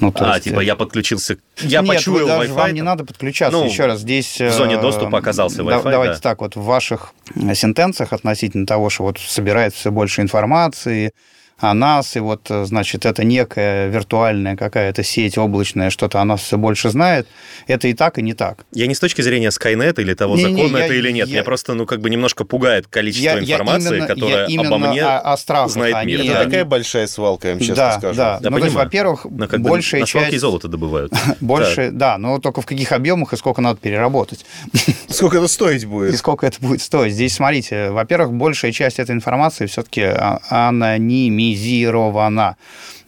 [0.00, 0.44] Ну, а, есть...
[0.44, 2.52] типа я подключился, я Нет, почуял Wi-Fi.
[2.52, 2.74] Вам там...
[2.74, 3.56] не надо подключаться.
[3.56, 4.40] Ну, Еще раз, здесь...
[4.40, 6.20] В зоне э, доступа оказался Wi-Fi, Давайте да.
[6.20, 7.12] так, вот в ваших
[7.54, 11.12] сентенциях относительно того, что вот собирает все больше информации,
[11.58, 16.58] о нас, и вот, значит, это некая виртуальная какая-то сеть облачная, что-то о нас все
[16.58, 17.28] больше знает.
[17.68, 18.64] Это и так, и не так.
[18.72, 21.28] Я не с точки зрения Skynet или того, Не-не, законно я- это или нет.
[21.28, 24.60] я- Меня просто, ну, как бы немножко пугает количество Я- я информации, именно- которая я
[24.60, 26.20] обо мне о- о страхах, знает они- мир.
[26.22, 26.44] Это Да.
[26.44, 28.16] такая большая свалка, я вам честно да, скажу.
[28.16, 28.40] да.
[28.42, 28.86] Я ну, то есть, понимаю.
[28.86, 30.40] во-первых, Ну, как большая на свалке и часть...
[30.40, 31.12] золото добывают.
[31.40, 34.44] Больше, да, но только в каких объемах и сколько надо переработать.
[35.08, 36.16] Сколько это стоить И будет?
[36.16, 37.12] сколько это будет стоить?
[37.14, 40.02] Здесь, смотрите, во-первых, большая часть этой информации все-таки
[40.48, 42.56] анонимизирована механизирована.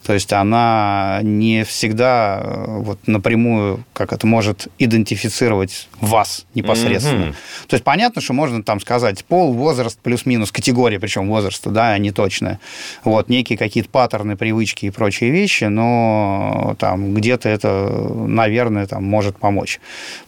[0.05, 7.27] То есть она не всегда э, вот напрямую, как это может идентифицировать вас непосредственно.
[7.27, 7.35] Мгм.
[7.69, 12.11] То есть понятно, что можно там сказать пол, возраст, плюс-минус, категория, причем возраста, да, не
[12.11, 12.61] точная.
[13.03, 17.89] Вот, некие какие-то паттерны, привычки и прочие вещи, но там где-то это,
[18.27, 19.81] наверное, там может помочь.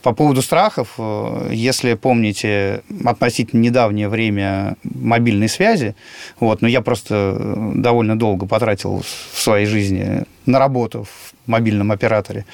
[0.02, 5.94] По поводу страхов, э, если помните относительно недавнее время мобильной связи,
[6.40, 11.92] вот, но я просто э, довольно долго потратил в своей жизни на работу в мобильном
[11.92, 12.44] операторе,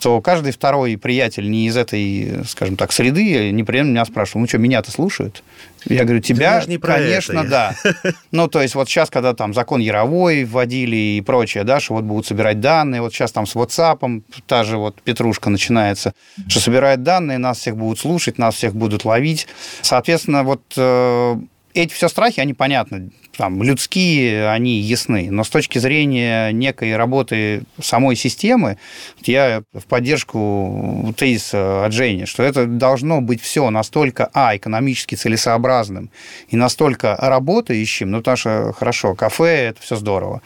[0.00, 4.58] то каждый второй приятель не из этой, скажем так, среды непременно меня спрашивал, ну что,
[4.58, 5.42] меня-то слушают?
[5.84, 7.48] Я говорю, тебя, не конечно, это.
[7.48, 7.74] да.
[8.32, 12.04] Ну, то есть вот сейчас, когда там закон Яровой вводили и прочее, да, что вот
[12.04, 16.12] будут собирать данные, вот сейчас там с WhatsApp, та же вот петрушка начинается,
[16.48, 19.46] что собирают данные, нас всех будут слушать, нас всех будут ловить.
[19.82, 21.36] Соответственно, вот э,
[21.74, 27.62] эти все страхи, они понятны, там, людские, они ясны, но с точки зрения некой работы
[27.80, 28.78] самой системы,
[29.22, 36.10] я в поддержку тезиса от Жени, что это должно быть все настолько, а, экономически целесообразным
[36.48, 40.42] и настолько работающим, ну, потому что, хорошо, кафе– это все здорово,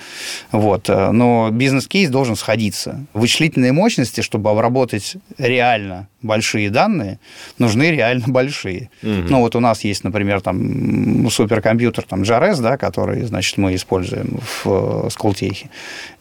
[0.53, 3.05] вот, э, но бизнес-кейс должен сходиться.
[3.13, 7.19] Вычислительные мощности, чтобы обработать реально большие данные,
[7.59, 8.91] нужны реально большие.
[9.03, 9.27] Мгм.
[9.29, 14.41] Ну, вот у нас есть, например, там суперкомпьютер, там, JARES, да, который, значит, мы используем
[14.41, 15.69] в э, Сколтехе.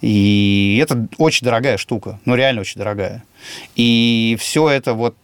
[0.01, 3.23] И это очень дорогая штука, ну, реально очень дорогая.
[3.75, 5.15] И все это вот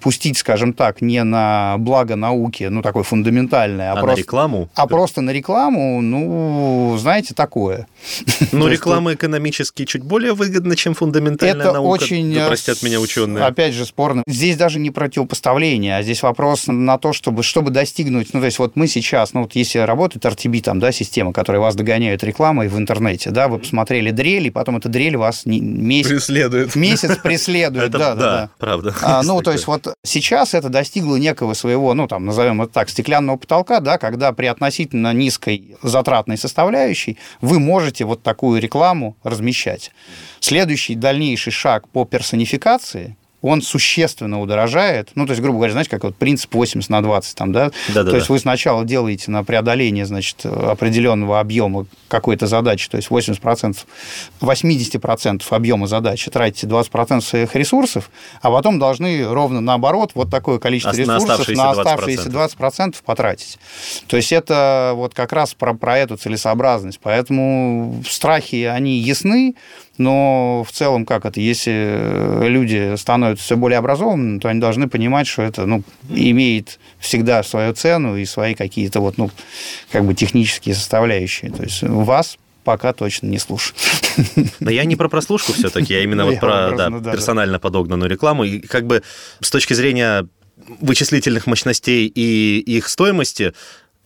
[0.00, 4.20] пустить, скажем так, не на благо науки, ну, такое фундаментальное, а, А на просто...
[4.20, 4.68] рекламу?
[4.74, 7.86] А просто на рекламу, ну, знаете, такое.
[8.52, 12.02] Ну, реклама экономически чуть более выгодна, чем фундаментальная Это наука.
[12.02, 13.44] очень, Да э, простят меня ученые.
[13.44, 14.22] Опять же, спорно.
[14.26, 18.32] Здесь даже не противопоставление, а здесь вопрос на то, чтобы, чтобы достигнуть...
[18.34, 21.60] Ну, то есть вот мы сейчас, ну, вот если работает RTB, там, да, система, которая
[21.60, 26.08] вас догоняет рекламой в интернете, да, вы посмотрели дрель, и потом эта дрель вас месяц,
[26.10, 26.74] Преследует.
[26.76, 27.90] месяц преследует.
[27.90, 28.50] Да, да, да.
[28.58, 28.94] правда.
[29.02, 32.88] А, ну, то есть вот сейчас это достигло некого своего, ну, там, назовем это так,
[32.88, 39.90] стеклянного потолка, да, когда при относительно низкой затратной составляющей вы можете вот такую рекламу размещать.
[40.40, 45.10] Следующий дальнейший шаг по персонификации он существенно удорожает.
[45.14, 47.70] Ну, то есть, грубо говоря, знаете, как вот принцип 80 на 20 там, да?
[47.88, 48.10] Да-да-да.
[48.10, 53.76] То есть вы сначала делаете на преодоление, значит, определенного объема какой-то задачи, то есть 80%,
[54.40, 60.92] 80% объема задачи тратите 20% своих ресурсов, а потом должны ровно наоборот вот такое количество
[60.92, 61.80] Ос- на ресурсов оставшиеся на 20%.
[61.80, 63.58] оставшиеся 20% потратить.
[64.06, 66.98] То есть это вот как раз про, про эту целесообразность.
[67.02, 69.54] Поэтому страхи, они ясны,
[69.98, 75.26] но в целом, как это, если люди становятся все более образованными, то они должны понимать,
[75.26, 79.30] что это ну, имеет всегда свою цену и свои какие-то вот, ну,
[79.90, 81.50] как бы технические составляющие.
[81.50, 83.78] То есть вас пока точно не слушают.
[84.60, 87.12] Но я не про прослушку все-таки, а именно Ну, вот я про да, да, да.
[87.12, 88.44] персонально подогнанную рекламу.
[88.44, 89.02] И как бы
[89.40, 90.26] с точки зрения
[90.80, 93.52] вычислительных мощностей и их стоимости,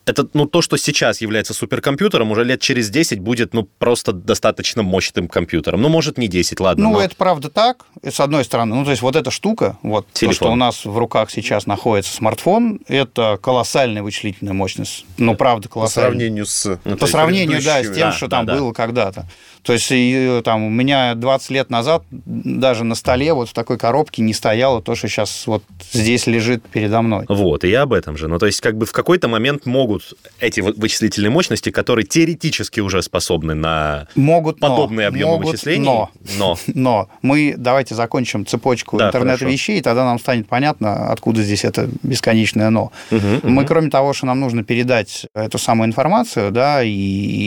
[0.09, 4.83] это, ну, то, что сейчас является суперкомпьютером, уже лет через 10 будет, ну, просто достаточно
[4.83, 5.83] мощным компьютером.
[5.83, 6.85] Ну, может, не 10, ладно.
[6.85, 8.75] Ну, но- это правда так, с одной стороны.
[8.75, 10.35] Ну, то есть вот эта штука, вот то, Телефон.
[10.35, 15.05] что у нас в руках сейчас находится смартфон, это колоссальная вычислительная мощность.
[15.17, 16.11] Ну, правда, По колоссальная.
[16.11, 16.79] сравнению с...
[16.85, 18.57] Ну, то По сравнению, да, с тем, Да, что да, там да.
[18.57, 19.27] было когда-то.
[19.63, 23.79] То есть и, там, у меня 20 лет назад даже на столе вот в такой
[23.79, 27.27] коробке не стояло то, что сейчас вот здесь лежит передо мной.
[27.29, 28.29] Вот, и я об этом же.
[28.29, 33.03] Ну, то есть, как бы в какой-то момент могут эти вычислительные мощности, которые теоретически уже
[33.03, 38.97] способны на Могут, но, подобные объемы могут, вычислений, но, но но мы давайте закончим цепочку
[38.99, 39.53] Да, интернета хорошо.
[39.53, 42.93] вещей, и тогда нам станет понятно, откуда здесь это бесконечное но.
[43.11, 43.67] Мгм, Мы, мгм.
[43.67, 46.91] кроме того, что нам нужно передать эту самую информацию, да, и,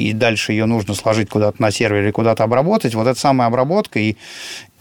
[0.10, 4.00] и дальше ее нужно сложить куда-то на сервере, куда-то обработать, вот эта самая обработка.
[4.00, 4.18] И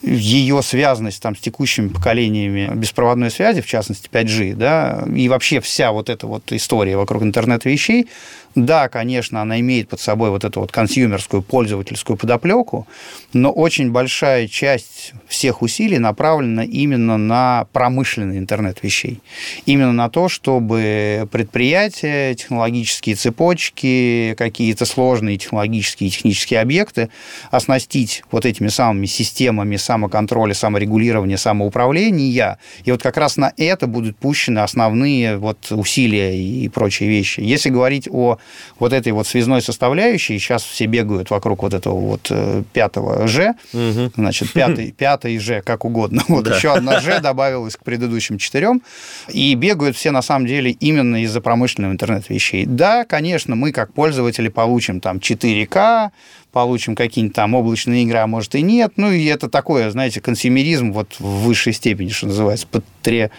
[0.02, 5.92] ее связанность там, с текущими поколениями беспроводной связи, в частности 5G, да, и вообще вся
[5.92, 8.08] вот эта вот история вокруг интернета вещей
[8.56, 12.88] Да, конечно, она имеет под собой вот эту вот консюмерскую, пользовательскую подоплеку,
[13.32, 19.20] но очень большая часть всех усилий направлена именно на промышленный интернет вещей.
[19.66, 27.08] Именно на то, чтобы предприятия, технологические цепочки, какие-то сложные технологические и технические объекты
[27.52, 32.58] оснастить вот этими самыми системами самоконтроля, саморегулирования, самоуправления.
[32.84, 37.40] И вот как раз на это будут пущены основные вот усилия и прочие вещи.
[37.40, 38.38] Если говорить о
[38.78, 43.54] вот этой вот связной составляющей, сейчас все бегают вокруг вот этого вот э, пятого Ж,
[43.72, 44.12] угу.
[44.14, 46.22] значит, пятый, пятый Ж, как угодно.
[46.28, 46.54] Вот да.
[46.54, 48.82] еще одна Ж добавилась к предыдущим четырем,
[49.28, 52.64] и бегают все на самом деле именно из-за промышленного интернет-вещей.
[52.64, 56.10] Да, конечно, мы как пользователи получим там 4К,
[56.50, 58.92] получим какие-нибудь там облачные игры, а может и нет.
[58.96, 63.30] Ну, и это такое, знаете, консюмеризм вот в высшей степени, что называется, патри...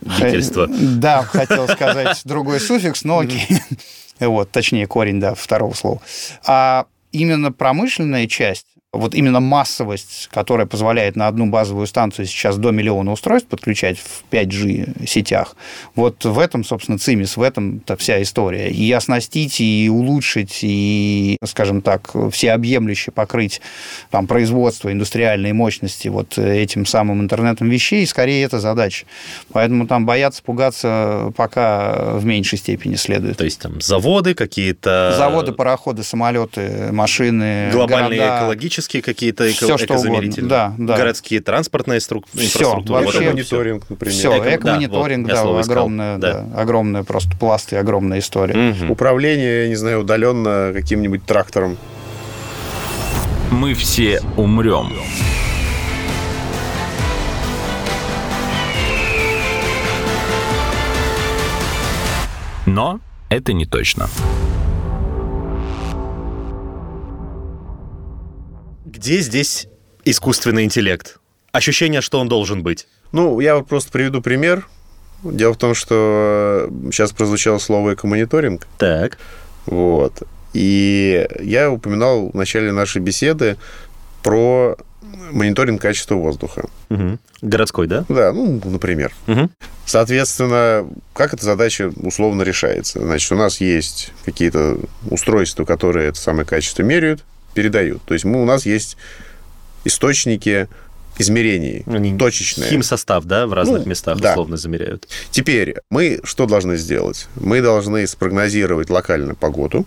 [0.00, 0.66] Бительство.
[0.68, 3.48] Да, хотел сказать другой суффикс, но окей.
[4.18, 6.02] Вот, точнее, корень, да, второго слова.
[6.46, 12.72] А именно промышленная часть, вот именно массовость, которая позволяет на одну базовую станцию сейчас до
[12.72, 15.54] миллиона устройств подключать в 5G сетях,
[15.94, 18.68] вот в этом, собственно, ЦИМИС, в этом-то вся история.
[18.68, 23.60] И оснастить, и улучшить, и, скажем так, всеобъемлюще покрыть
[24.10, 29.06] там, производство, индустриальные мощности вот этим самым интернетом вещей, скорее это задача.
[29.52, 33.36] Поэтому там бояться, пугаться пока в меньшей степени следует.
[33.36, 35.14] То есть там заводы какие-то...
[35.16, 38.38] Заводы, пароходы, самолеты, машины, Глобальные города.
[38.40, 40.46] экологические экологические какие-то эко- Все, что экозаменители.
[40.46, 40.96] Да, да.
[40.96, 42.24] Городские транспортные стру...
[42.34, 43.04] Все, инфраструктуры.
[43.04, 44.14] вообще вот мониторинг, например.
[44.14, 46.60] Все, Эко- эко-мониторинг, да, да, вот, слово огромная, искал, да.
[46.60, 48.54] огромная просто пласт и огромная история.
[48.54, 48.90] Мгм.
[48.90, 51.76] Управление, я не знаю, удаленно каким-нибудь трактором.
[53.50, 54.92] Мы все умрем.
[62.66, 64.08] Но это не точно.
[69.00, 69.66] Где здесь
[70.04, 71.20] искусственный интеллект?
[71.52, 72.86] Ощущение, что он должен быть.
[73.12, 74.68] Ну, я вот просто приведу пример.
[75.24, 78.66] Дело в том, что сейчас прозвучало слово экомониторинг.
[78.76, 79.16] Так.
[79.64, 80.22] Вот.
[80.52, 83.56] И я упоминал в начале нашей беседы
[84.22, 84.76] про
[85.30, 86.68] мониторинг качества воздуха.
[86.90, 87.18] Мгм.
[87.40, 88.04] Городской, да?
[88.10, 89.14] Да, ну, например.
[89.26, 89.50] Мгм.
[89.86, 93.00] Соответственно, как эта задача условно решается?
[93.00, 94.76] Значит, у нас есть какие-то
[95.08, 98.02] устройства, которые это самое качество меряют, передают.
[98.04, 98.96] То есть мы, у нас есть
[99.84, 100.68] источники
[101.18, 102.70] измерений, Они точечные.
[102.70, 104.30] Химсостав, да, в разных Ну, местах да.
[104.30, 105.08] условно замеряют.
[105.30, 107.28] Теперь мы что должны сделать?
[107.34, 109.86] Мы должны спрогнозировать локально погоду,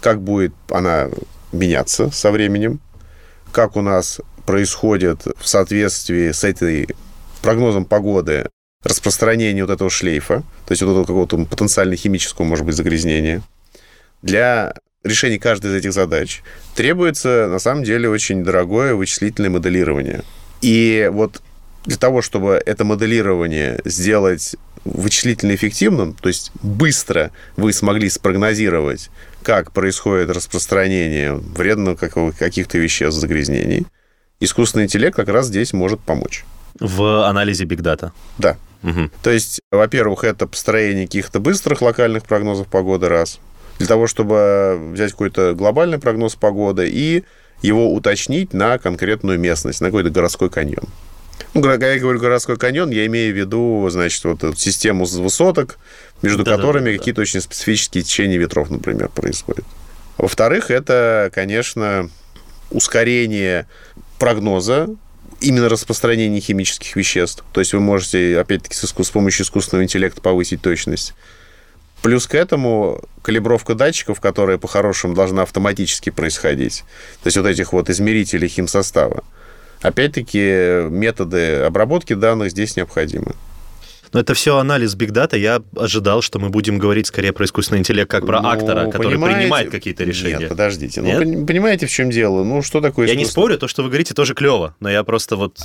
[0.00, 1.08] как будет она
[1.52, 2.80] меняться со временем,
[3.52, 6.88] как у нас происходит в соответствии с этой
[7.42, 8.48] прогнозом погоды
[8.82, 13.42] распространение вот этого шлейфа, то есть вот этого какого-то потенциально химического, может быть, загрязнения.
[14.22, 16.42] Для решения каждой из этих задач
[16.74, 20.22] требуется, на самом деле, очень дорогое вычислительное моделирование.
[20.60, 21.42] И вот
[21.84, 29.10] для того, чтобы это моделирование сделать вычислительно эффективным, то есть быстро вы смогли спрогнозировать,
[29.42, 33.86] как происходит распространение вредных какого- каких-то веществ, загрязнений,
[34.40, 36.44] искусственный интеллект как раз здесь может помочь.
[36.78, 38.12] В анализе Big Data.
[38.38, 38.56] Да.
[38.82, 39.10] Мгм.
[39.22, 43.38] То есть, во-первых, это построение каких-то быстрых локальных прогнозов погоды, раз.
[43.80, 47.24] Для того, чтобы взять какой-то глобальный прогноз погоды и
[47.62, 50.84] его уточнить на конкретную местность, на какой-то городской каньон.
[51.54, 55.78] Ну, когда я говорю городской каньон, я имею в виду, значит, вот эту систему высоток,
[56.20, 56.62] между Да-да-да-да.
[56.62, 59.64] которыми какие-то очень специфические течения ветров, например, происходят.
[60.18, 62.10] Во-вторых, это, конечно,
[62.70, 63.66] ускорение
[64.18, 64.90] прогноза
[65.40, 67.44] именно распространения химических веществ.
[67.52, 71.14] То есть вы можете, опять-таки, с, искус- с помощью искусственного интеллекта повысить точность.
[72.02, 76.84] Плюс к этому калибровка датчиков, которая по-хорошему должна автоматически происходить.
[77.22, 79.22] То есть вот этих вот измерителей химсостава.
[79.82, 83.32] Опять-таки, методы обработки данных здесь необходимы.
[84.12, 85.38] Но это все анализ Big Data.
[85.38, 89.12] Я ожидал, что мы будем говорить скорее про искусственный интеллект, как про Ну, актора, который
[89.12, 90.38] понимаете- принимает какие-то решения.
[90.40, 91.00] Нет, подождите.
[91.00, 91.20] Нет?
[91.24, 92.42] Ну, пон- понимаете, в чем дело?
[92.42, 95.36] Ну, что такое Я не спорю, то, что вы говорите, тоже клево, но я просто
[95.36, 95.58] вот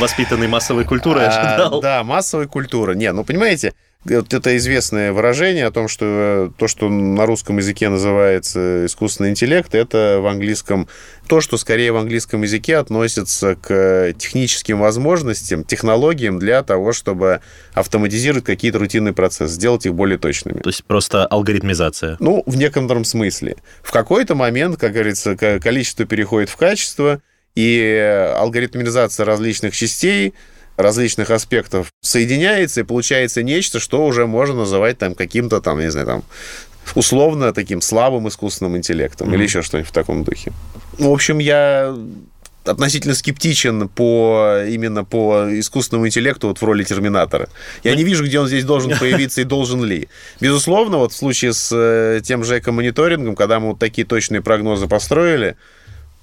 [0.00, 1.80] воспитанный массовой культурой А, ожидал.
[1.82, 2.94] Да, массовая культура.
[2.94, 7.58] Не, ну, понимаете, вот это известное выражение о том, что э, то, что на русском
[7.58, 10.88] языке называется искусственный интеллект, это в английском
[11.26, 17.40] то, что скорее в английском языке относится к техническим возможностям, технологиям для того, чтобы
[17.72, 20.60] автоматизировать какие-то рутинные процессы, сделать их более точными.
[20.60, 22.16] То есть просто алгоритмизация.
[22.20, 23.56] Ну, в некотором смысле.
[23.82, 27.22] В какой-то момент, как говорится, ко- количество переходит в качество,
[27.54, 30.34] и алгоритмизация различных частей,
[30.76, 36.06] различных аспектов соединяется, и получается нечто, что уже можно называть там каким-то там, не знаю,
[36.06, 36.24] там
[36.94, 39.34] условно таким слабым искусственным интеллектом mm-hmm.
[39.34, 40.52] или еще что-нибудь в таком духе.
[40.98, 41.96] В общем, я
[42.64, 47.48] относительно скептичен по именно по искусственному интеллекту вот в роли терминатора.
[47.82, 50.08] Я не вижу, где он здесь должен появиться и должен ли.
[50.40, 54.86] Безусловно, вот в случае с э, тем же эко-мониторингом, когда мы вот такие точные прогнозы
[54.86, 55.56] построили,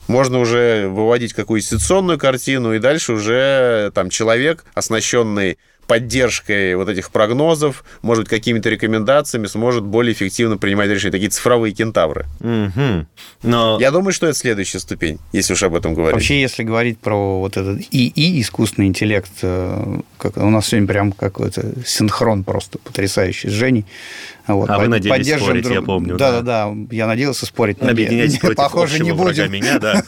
[0.08, 7.12] можно уже выводить какую-то ситуационную картину, и дальше уже там человек, оснащенный поддержкой вот этих
[7.12, 11.12] прогнозов, может быть, какими-то рекомендациями сможет более эффективно принимать решения.
[11.12, 12.26] Такие цифровые кентавры.
[12.40, 13.06] Угу.
[13.44, 13.78] Но...
[13.80, 16.14] Я думаю, что это следующая ступень, если уж об этом говорить.
[16.14, 21.12] Вообще, если говорить про вот этот ИИ, искусственный интеллект, э, как, у нас сегодня прям
[21.12, 23.86] какой-то синхрон просто потрясающий с Женей.
[24.48, 25.76] Вот, а вы надеялись спорить, друг...
[25.76, 26.18] я помню.
[26.18, 27.82] Да, да, да, я надеялся спорить.
[27.82, 29.52] Объединять против Похоже, не будем.
[29.52, 30.04] меня, да.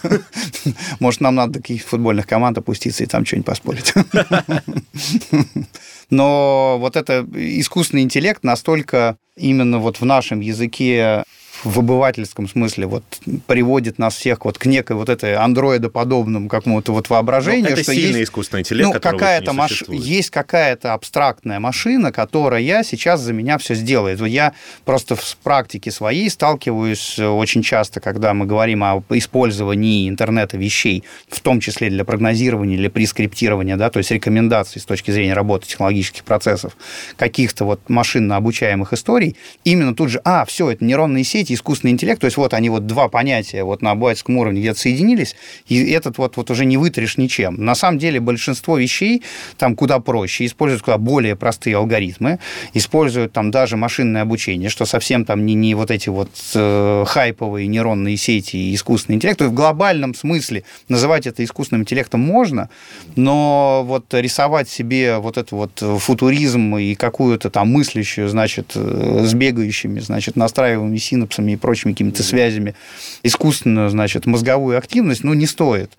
[0.99, 3.93] Может, нам надо таких футбольных команд опуститься и там что-нибудь поспорить.
[6.09, 11.24] Но вот это искусственный интеллект настолько именно вот в нашем языке
[11.64, 13.03] в обывательском смысле вот
[13.47, 17.93] приводит нас всех вот к некой вот этой андроидоподобному какому-то вот воображению, Но это что
[17.93, 19.84] сильный есть, искусственный интеллект, ну, какая-то маш...
[19.88, 24.20] есть какая-то абстрактная машина, которая сейчас за меня все сделает.
[24.22, 24.53] Я
[24.86, 31.39] просто в практике своей сталкиваюсь очень часто, когда мы говорим о использовании интернета вещей, в
[31.39, 36.24] том числе для прогнозирования или прескриптирования, да, то есть рекомендаций с точки зрения работы технологических
[36.24, 36.76] процессов,
[37.16, 42.22] каких-то вот машинно обучаемых историй, именно тут же, а, все, это нейронные сети, искусственный интеллект,
[42.22, 45.36] то есть вот они вот два понятия вот на обывательском уровне где-то соединились,
[45.68, 47.64] и этот вот, вот уже не вытрешь ничем.
[47.64, 49.24] На самом деле большинство вещей
[49.58, 52.39] там куда проще, используют куда более простые алгоритмы,
[52.74, 57.68] используют там даже машинное обучение, что совсем там не, не вот эти вот э, хайповые
[57.68, 59.39] нейронные сети и искусственный интеллект.
[59.39, 62.70] То есть в глобальном смысле называть это искусственным интеллектом можно,
[63.16, 69.34] но вот рисовать себе вот это вот футуризм и какую-то там мыслящую, значит, э, с
[69.34, 72.76] бегающими, значит, настраиваемыми синапсами и прочими какими-то связями
[73.24, 75.91] искусственную, значит, мозговую активность, ну, не стоит.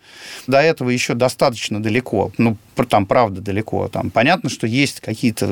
[0.47, 2.33] До этого еще достаточно далеко.
[2.39, 2.57] Ну,
[2.89, 3.89] там, правда, далеко.
[3.89, 5.47] Там понятно, что есть какие-то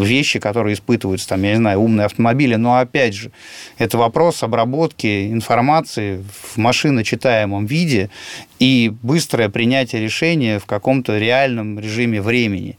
[0.00, 3.32] вещи, которые испытываются, там, я не знаю, умные автомобили, но, опять же,
[3.78, 8.10] это вопрос обработки информации в машиночитаемом виде
[8.58, 12.78] и быстрое принятие решения в каком-то реальном режиме времени.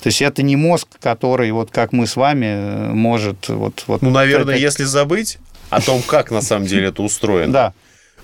[0.00, 3.48] То есть это не мозг, который, вот как мы с вами, может...
[3.48, 4.62] Вот, вот, ну, наверное, это...
[4.62, 5.38] если забыть
[5.74, 7.52] о том, как на самом деле это устроено.
[7.52, 7.72] Да.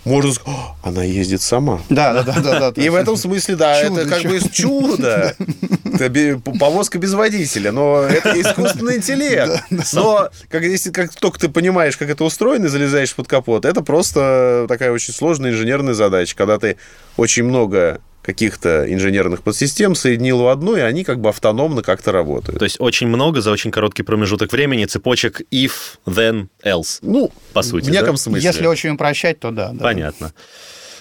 [0.04, 1.82] Можно сказать, она ездит сама.
[1.90, 2.70] Да, да, да, да.
[2.70, 4.34] да И в этом смысле, да, чудо, это как чудо.
[4.34, 5.36] бы чудо.
[5.84, 9.62] Это повозка без водителя, но это искусственный интеллект.
[9.92, 13.82] Но как, если как только ты понимаешь, как это устроено, и залезаешь под капот, это
[13.82, 16.78] просто такая очень сложная инженерная задача, когда ты
[17.18, 18.00] очень много
[18.30, 22.58] каких-то инженерных подсистем соединил в одну, и они как бы автономно как-то работают.
[22.58, 25.72] То есть очень много за очень короткий промежуток времени цепочек if,
[26.06, 26.98] then, else.
[27.02, 28.16] Ну, по сути, в неком да?
[28.16, 28.42] смысле.
[28.42, 29.70] Если очень упрощать, то да.
[29.72, 29.82] да.
[29.82, 30.32] Понятно.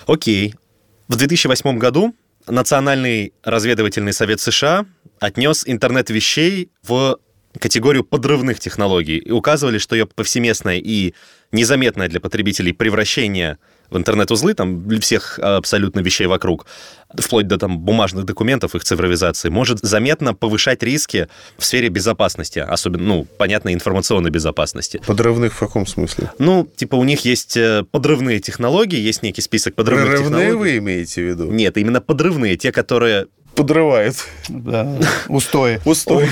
[0.08, 0.56] Окей.
[1.08, 2.14] В 2008 году
[2.48, 4.86] Национальный разведывательный совет США
[5.20, 7.20] отнес интернет вещей в
[7.60, 11.14] категорию подрывных технологий и указывали, что ее повсеместное и
[11.52, 13.58] незаметное для потребителей превращение
[13.90, 16.66] в интернет-узлы, там, всех абсолютно вещей вокруг,
[17.18, 21.28] вплоть до там бумажных документов, их цифровизации, может заметно повышать риски
[21.58, 25.02] в сфере безопасности, особенно, ну, понятно, информационной безопасности.
[25.06, 26.32] Подрывных в каком смысле?
[26.38, 30.60] Ну, типа у них есть э, подрывные технологии, есть некий список подрывных Прорывные технологий.
[30.60, 31.52] вы имеете в виду?
[31.52, 33.28] Нет, именно подрывные, те, которые
[33.60, 34.16] подрывает.
[34.48, 34.98] Да.
[35.28, 35.82] Устои.
[35.84, 36.30] Устои.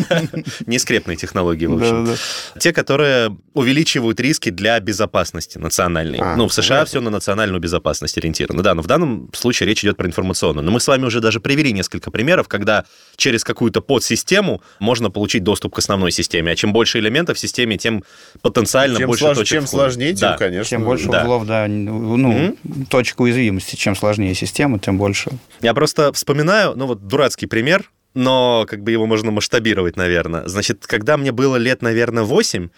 [0.66, 2.06] Нескрепные технологии, в общем.
[2.06, 2.60] Да, да.
[2.60, 6.18] Те, которые увеличивают риски для безопасности национальной.
[6.18, 6.86] А, ну, в США понятно.
[6.86, 8.62] все на национальную безопасность ориентировано.
[8.62, 10.64] Да, но в данном случае речь идет про информационную.
[10.64, 15.44] Но мы с вами уже даже привели несколько примеров, когда через какую-то подсистему можно получить
[15.44, 16.52] доступ к основной системе.
[16.52, 18.02] А чем больше элементов в системе, тем
[18.40, 19.36] потенциально чем больше слож...
[19.36, 19.58] точек.
[19.58, 20.36] Чем сложнее, тем, да.
[20.38, 20.70] конечно.
[20.70, 21.22] Чем больше да.
[21.22, 22.86] узлов, да, ну, mm-hmm.
[22.88, 25.30] точка уязвимости, чем сложнее система, тем больше.
[25.60, 30.46] Я просто вспоминаю, знаю, ну вот дурацкий пример, но как бы его можно масштабировать, наверное.
[30.46, 32.68] Значит, когда мне было лет, наверное, 8,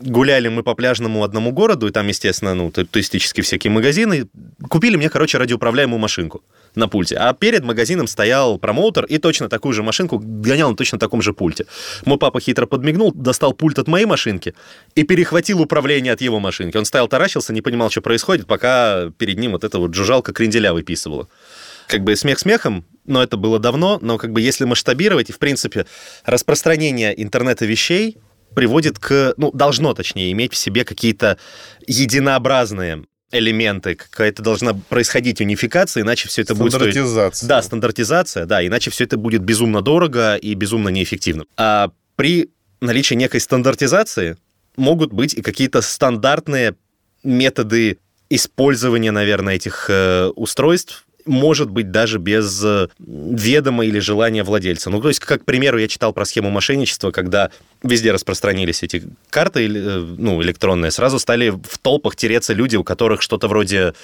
[0.00, 4.28] гуляли мы по пляжному одному городу, и там, естественно, ну, туристические всякие магазины,
[4.68, 6.42] купили мне, короче, радиоуправляемую машинку
[6.74, 7.16] на пульте.
[7.16, 11.32] А перед магазином стоял промоутер и точно такую же машинку гонял на точно таком же
[11.32, 11.66] пульте.
[12.04, 14.54] Мой папа хитро подмигнул, достал пульт от моей машинки
[14.94, 16.76] и перехватил управление от его машинки.
[16.76, 20.72] Он стоял, таращился, не понимал, что происходит, пока перед ним вот эта вот жужжалка кренделя
[20.72, 21.28] выписывала
[21.90, 25.38] как бы смех смехом, но это было давно, но как бы если масштабировать, и в
[25.38, 25.86] принципе
[26.24, 28.16] распространение интернета вещей
[28.54, 31.36] приводит к, ну, должно, точнее, иметь в себе какие-то
[31.86, 36.72] единообразные элементы, какая-то должна происходить унификация, иначе все это будет.
[36.72, 37.48] Стандартизация.
[37.48, 41.44] Да, стандартизация, да, иначе все это будет безумно дорого и безумно неэффективно.
[41.56, 44.36] А при наличии некой стандартизации
[44.76, 46.74] могут быть и какие-то стандартные
[47.22, 47.98] методы
[48.30, 54.90] использования, наверное, этих э, устройств, может быть даже без э, ведома или желания владельца.
[54.90, 57.50] Ну, то есть, как, к примеру, я читал про схему мошенничества, когда
[57.82, 63.22] везде распространились эти карты, э, ну, электронные, сразу стали в толпах тереться люди, у которых
[63.22, 63.94] что-то вроде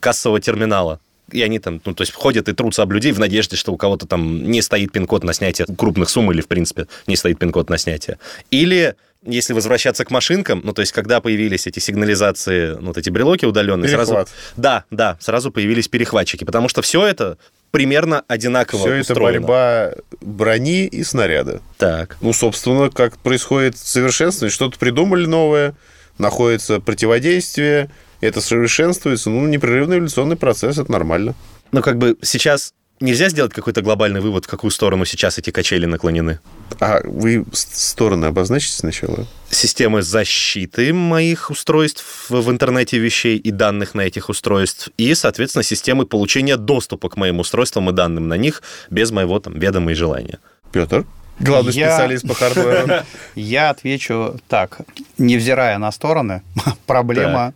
[0.00, 1.00] кассового терминала
[1.32, 3.76] и они там, ну, то есть ходят и трутся об людей в надежде, что у
[3.76, 7.68] кого-то там не стоит пин-код на снятие крупных сумм или, в принципе, не стоит пин-код
[7.68, 8.18] на снятие.
[8.50, 8.94] Или
[9.26, 13.44] если возвращаться к машинкам, ну, то есть, когда появились эти сигнализации, ну, вот эти брелоки
[13.44, 14.08] удаленные, Перехват.
[14.08, 14.28] сразу...
[14.56, 17.38] Да, да, сразу появились перехватчики, потому что все это
[17.70, 19.40] примерно одинаково Все это устроено.
[19.46, 21.60] борьба брони и снаряда.
[21.76, 22.16] Так.
[22.20, 25.74] Ну, собственно, как происходит совершенствование, что-то придумали новое,
[26.18, 31.34] находится противодействие, это совершенствуется, ну, непрерывный эволюционный процесс, это нормально.
[31.72, 35.86] Ну, как бы сейчас нельзя сделать какой-то глобальный вывод, в какую сторону сейчас эти качели
[35.86, 36.40] наклонены?
[36.80, 39.26] А вы стороны обозначите сначала?
[39.50, 46.06] Системы защиты моих устройств в интернете вещей и данных на этих устройств, и, соответственно, системы
[46.06, 50.38] получения доступа к моим устройствам и данным на них без моего там ведома и желания.
[50.72, 51.04] Петр?
[51.38, 53.04] Главный Я- специалист по хардверу.
[53.34, 54.78] Я отвечу так.
[55.18, 56.42] Невзирая на стороны,
[56.86, 57.52] проблема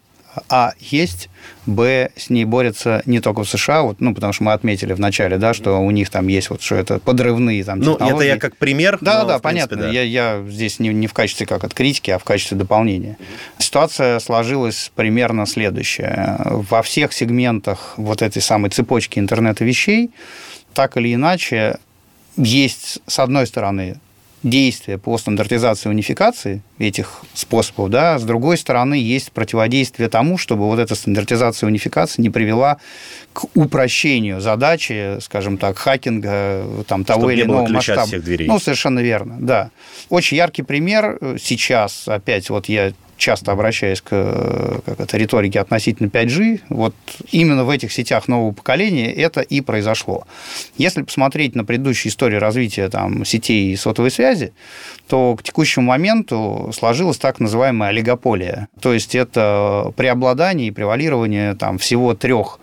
[0.48, 1.28] А есть,
[1.66, 5.00] Б с ней борются не только в США, вот, ну, потому что мы отметили в
[5.00, 8.36] начале, да, что у них там есть вот, что это подрывные там Ну, это я
[8.38, 8.98] как пример.
[9.00, 9.76] Да, но, да, принципе, понятно.
[9.76, 9.88] да.
[9.90, 13.16] Я, я здесь не, не в качестве как от критики, а в качестве дополнения.
[13.58, 16.38] Ситуация сложилась примерно следующая.
[16.44, 20.10] Во всех сегментах вот этой самой цепочки интернета вещей
[20.74, 21.78] так или иначе
[22.36, 23.96] есть, с одной стороны,
[24.42, 30.66] действия по стандартизации и унификации этих способов, да, с другой стороны, есть противодействие тому, чтобы
[30.66, 32.78] вот эта стандартизация и унификация не привела
[33.32, 38.06] к упрощению задачи, скажем так, хакинга там, того Чтобы или иного масштаба.
[38.06, 38.48] всех дверей.
[38.48, 39.70] Ну, совершенно верно, да.
[40.08, 46.08] Очень яркий пример э, сейчас, опять вот я часто обращаюсь к как это, риторике относительно
[46.08, 46.94] 5G, вот
[47.30, 50.24] именно в этих сетях нового поколения это и произошло.
[50.76, 54.52] Если посмотреть на предыдущую историю развития там, сетей сотовой связи,
[55.08, 58.68] то к текущему моменту сложилась так называемая олигополия.
[58.80, 62.58] То есть это преобладание и превалирование там, всего трех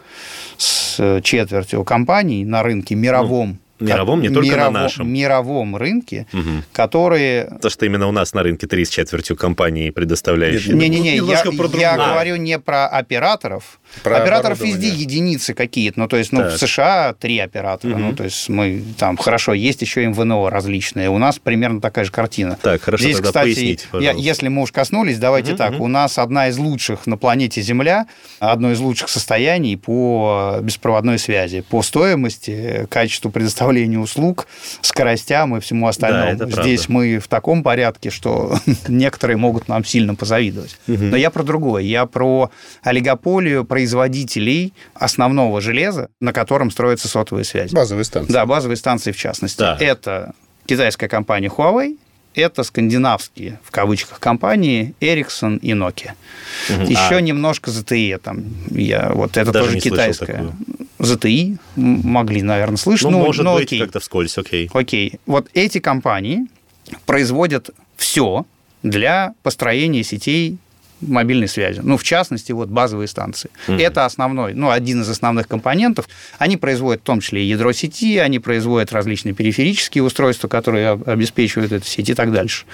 [0.57, 3.59] с четвертью компаний на рынке мировом.
[3.79, 5.09] Мировом, не только на мировом- нашем.
[5.13, 6.63] мировом рынке, Мгм.
[6.73, 10.75] которые То, что именно у нас на рынке три с четвертью компании, предоставляющие.
[10.75, 13.79] Не-не-не, я, я говорю не про операторов.
[14.03, 15.99] Про операторов везде единицы какие-то.
[15.99, 16.53] Ну, то есть, ну, Так.
[16.53, 17.91] в США три оператора.
[17.93, 18.01] Мгм.
[18.09, 21.09] Ну, то есть, мы там, хорошо, есть еще МВНО различные.
[21.09, 22.57] У нас примерно такая же картина.
[22.61, 25.71] Так, хорошо, Здесь, тогда кстати, поясните, я- если мы уж коснулись, давайте Мгм, так.
[25.73, 25.81] мгм.
[25.81, 28.07] У нас одна из лучших на планете Земля,
[28.39, 33.66] одно из лучших состояний по беспроводной связи, по стоимости, качеству предоставления
[33.97, 34.47] услуг,
[34.81, 36.25] скоростям и всему остальному.
[36.31, 36.63] это правда.
[36.63, 38.57] Здесь мы в таком порядке, что
[38.87, 40.77] некоторые могут нам сильно позавидовать.
[40.87, 41.11] Мгм.
[41.11, 41.83] Но я про другое.
[41.83, 42.51] Я про
[42.83, 47.73] олигополию производителей основного железа, на котором строятся сотовые связи.
[47.73, 48.33] Базовые станции.
[48.33, 49.59] Да, базовые станции в частности.
[49.59, 49.77] Да.
[49.79, 50.33] Это
[50.65, 51.97] китайская компания Huawei,
[52.37, 56.11] это скандинавские, в кавычках, компании Ericsson и Nokia.
[56.69, 56.83] Мгм.
[56.83, 58.43] Еще А, немножко ZTE там.
[58.69, 60.51] Я, вот это Даже тоже не слышал китайская.
[61.75, 63.09] М, могли, наверное, слышать.
[63.11, 63.79] ну, может но быть, окей.
[63.79, 64.69] как-то вскользь, окей.
[64.73, 65.19] Окей.
[65.25, 66.47] Вот эти компании
[67.05, 68.45] производят все
[68.83, 70.57] для построения сетей
[71.01, 71.79] мобильной связи.
[71.83, 73.51] Ну, в частности, вот базовые станции.
[73.67, 73.77] Мгм.
[73.77, 76.09] Это основной, ну, один из основных компонентов.
[76.39, 81.07] Они производят в том числе и ядро сети, они производят различные периферические устройства, которые об-
[81.07, 82.65] обеспечивают эту сеть и так дальше.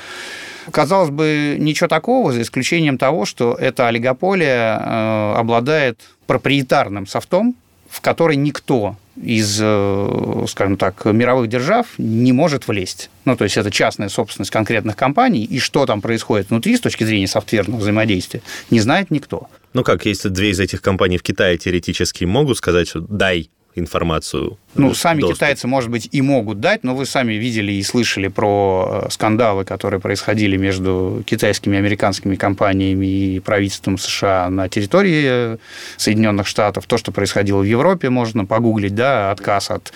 [0.71, 7.55] Казалось бы, ничего такого, за исключением того, что эта олигополия э, обладает проприетарным софтом,
[7.94, 13.12] в который никто из, э, скажем так, мировых держав не может влезть.
[13.26, 17.04] Ну, то есть это частная собственность конкретных компаний, и что там происходит внутри с точки
[17.04, 18.41] зрения софтверного взаимодействия,
[18.72, 19.48] не знает никто.
[19.74, 24.58] Ну как, если две из этих компаний в Китае теоретически могут сказать, что дай информацию.
[24.76, 25.38] Ну, э, сами доступ.
[25.38, 29.65] китайцы, может быть, и могут дать, но вы сами видели и слышали про э, скандалы,
[29.65, 35.57] которые происходили между китайскими и американскими компаниями и правительством США на территории э,
[35.97, 36.86] Соединенных Штатов.
[36.86, 39.93] То, что происходило в Европе, можно погуглить, да, отказ от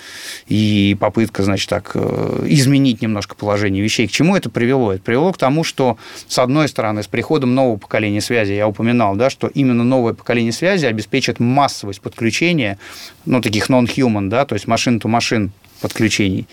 [0.47, 4.07] и попытка, значит, так, изменить немножко положение вещей.
[4.07, 4.93] К чему это привело?
[4.93, 5.97] Это привело к тому, что,
[6.27, 10.51] с одной стороны, с приходом нового поколения связи, я упоминал, да, что именно новое поколение
[10.51, 12.77] связи обеспечит массовость подключения,
[13.25, 15.51] ну, таких non-human, да, то есть есть машин-то-машин
[15.81, 16.47] подключений.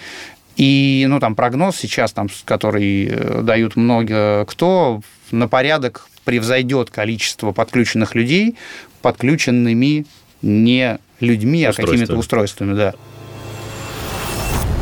[0.56, 5.02] И, ну, там прогноз сейчас, там, который э, дают много кто,
[5.32, 8.56] на порядок превзойдет количество подключенных людей
[9.02, 10.06] подключенными
[10.40, 11.82] не людьми, Устройство.
[11.82, 12.94] а какими-то устройствами, да.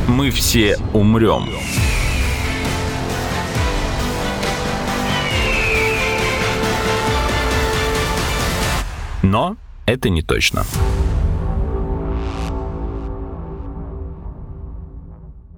[0.06, 1.48] Мы все умрем.
[9.22, 9.56] Но
[9.86, 10.64] это не точно.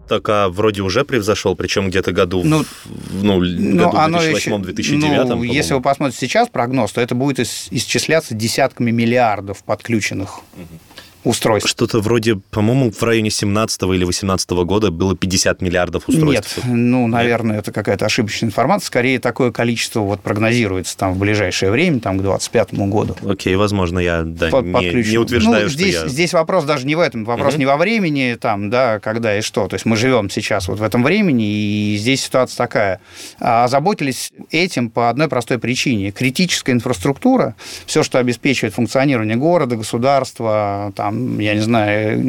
[0.08, 5.24] Так, а вроде уже превзошел, причем где-то году, ну, в, ну, ну, году 2008-2009.
[5.24, 10.40] Ну, если вы посмотрите сейчас прогноз, то это будет исчисляться десятками миллиардов подключенных.
[10.56, 10.93] Угу
[11.24, 11.68] устройств.
[11.68, 16.58] Что-то вроде, по-моему, в районе 17 или 18 года было 50 миллиардов устройств.
[16.58, 18.86] Нет, ну, наверное, это какая-то ошибочная информация.
[18.86, 23.16] Скорее, такое количество вот прогнозируется там в ближайшее время, там к 25 году.
[23.26, 26.08] Окей, возможно, я да, не, не утверждаю, ну, здесь, что я...
[26.08, 27.60] Здесь вопрос даже не в этом, вопрос угу.
[27.60, 29.66] не во времени, там, да, когда и что.
[29.68, 33.00] То есть мы живем сейчас вот в этом времени, и здесь ситуация такая.
[33.40, 36.10] А, озаботились этим по одной простой причине.
[36.10, 37.56] Критическая инфраструктура,
[37.86, 42.20] все, что обеспечивает функционирование города, государства, там, там, я не знаю,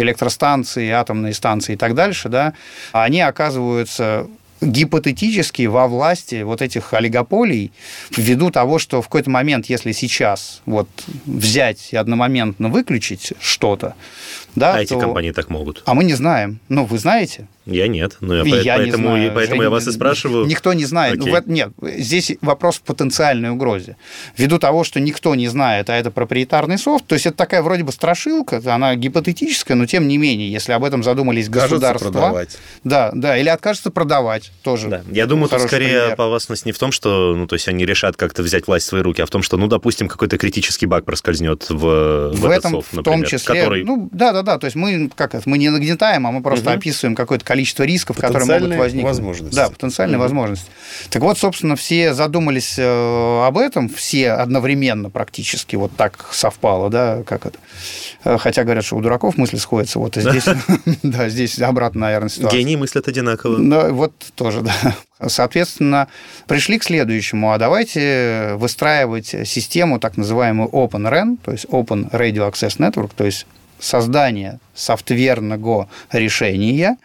[0.00, 2.54] электростанции, атомные станции и так дальше, да,
[2.92, 4.26] они оказываются
[4.60, 7.70] гипотетически во власти вот этих олигополий
[8.16, 10.88] ввиду того, что в какой-то момент, если сейчас вот
[11.26, 13.94] взять и одномоментно выключить что-то,
[14.56, 14.80] да, а то...
[14.80, 15.82] эти компании так могут.
[15.86, 16.58] А мы не знаем.
[16.68, 17.46] Ну, вы знаете?
[17.68, 18.16] Я нет.
[18.20, 19.32] Ну, я, я поэтому, знаю.
[19.34, 20.46] поэтому я вас и спрашиваю.
[20.46, 21.18] Никто не знает.
[21.18, 23.96] Ну, нет, здесь вопрос в потенциальной угрозе.
[24.36, 27.84] Ввиду того, что никто не знает, а это проприетарный софт, то есть это такая вроде
[27.84, 32.10] бы страшилка, она гипотетическая, но тем не менее, если об этом задумались государства...
[32.10, 32.58] продавать.
[32.84, 34.88] Да, да, или откажется продавать тоже.
[34.88, 35.02] Да.
[35.10, 36.12] Я думаю, тут скорее пример.
[36.12, 39.02] опасность не в том, что ну, то есть они решат как-то взять власть в свои
[39.02, 42.72] руки, а в том, что, ну, допустим, какой-то критический баг проскользнет в, в, в этом
[42.72, 43.84] софт, например, в том числе, который...
[43.84, 46.70] ну, да, да, да, то есть мы как это, мы не нагнетаем, а мы просто
[46.70, 46.78] угу.
[46.78, 49.04] описываем какое-то количество рисков, которые могут возникнуть.
[49.04, 49.54] возможности.
[49.54, 50.22] Да, потенциальные угу.
[50.22, 50.70] возможности.
[51.10, 57.22] Так вот, собственно, все задумались э, об этом, все одновременно практически, вот так совпало, да,
[57.24, 57.58] как это.
[58.24, 60.44] Э, хотя говорят, что у дураков мысли сходятся, вот и здесь,
[61.02, 62.58] да, здесь обратно, наверное, ситуация.
[62.58, 63.58] Гении мыслят одинаково.
[63.58, 64.94] Да, вот тоже, да.
[65.26, 66.08] Соответственно,
[66.46, 72.78] пришли к следующему, а давайте выстраивать систему так называемую OpenRAN, то есть Open Radio Access
[72.78, 73.46] Network, то есть
[73.78, 76.96] создание софтверного решения,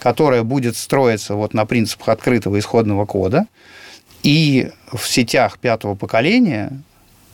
[0.00, 3.46] которое будет строиться вот на принципах открытого исходного кода,
[4.22, 6.72] и в сетях пятого поколения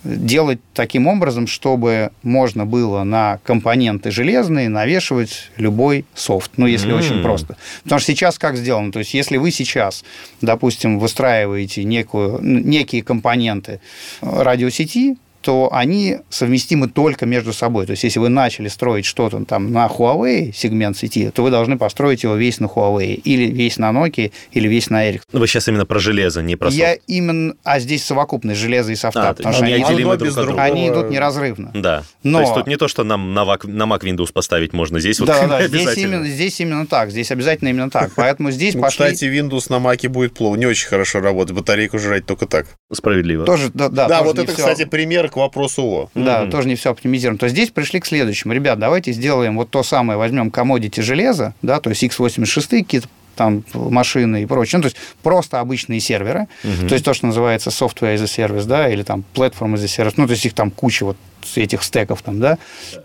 [0.05, 6.99] делать таким образом, чтобы можно было на компоненты железные навешивать любой софт, ну, если mm.
[6.99, 7.57] очень просто.
[7.83, 8.93] Потому что сейчас как сделано?
[8.93, 10.05] То есть, если вы сейчас,
[10.41, 13.81] допустим, выстраиваете некую, некие компоненты
[14.21, 15.17] радиосети,
[15.47, 17.87] то они совместимы только между собой.
[17.87, 21.79] То есть, если вы начали строить что-то там на Huawei сегмент сети, то вы должны
[21.79, 25.21] построить его весь на Huawei, или весь на Nokia, или весь на Ericsson.
[25.33, 26.81] Ну, вы сейчас именно про железо, не про софт.
[26.81, 27.55] Я именно...
[27.63, 29.29] А здесь совокупность железа и софта.
[29.29, 30.61] А, потому что они, друг без друга.
[30.61, 31.71] они идут неразрывно.
[31.75, 32.03] Да.
[32.25, 32.39] Но...
[32.39, 35.21] То есть, тут не то, что нам на Mac, на Mac Windows поставить можно, здесь
[35.21, 38.11] вот Да, да, здесь именно, здесь именно так, здесь обязательно именно так.
[38.17, 39.05] Поэтому здесь ну, пошли...
[39.05, 42.67] Кстати, Windows на Mac будет плохо, не очень хорошо работать, батарейку жрать только так.
[42.93, 43.45] Справедливо.
[43.45, 44.63] Тоже, да, да, да вот это, все...
[44.63, 46.11] кстати, пример к вопросу о.
[46.15, 46.51] Да, mm-hmm.
[46.51, 47.39] тоже не все оптимизировано.
[47.39, 48.55] То здесь пришли к следующему.
[48.55, 53.63] Ребят, давайте сделаем вот то самое, возьмем комодити железа, да, то есть x86 какие-то там
[53.75, 54.79] машины и прочее.
[54.79, 56.89] Ну, то есть просто обычные серверы, uh-huh.
[56.89, 60.05] то есть то, что называется software as a service, да, или там platform as a
[60.05, 61.19] service, ну, то есть их там куча вот
[61.55, 62.57] этих стеков там, да,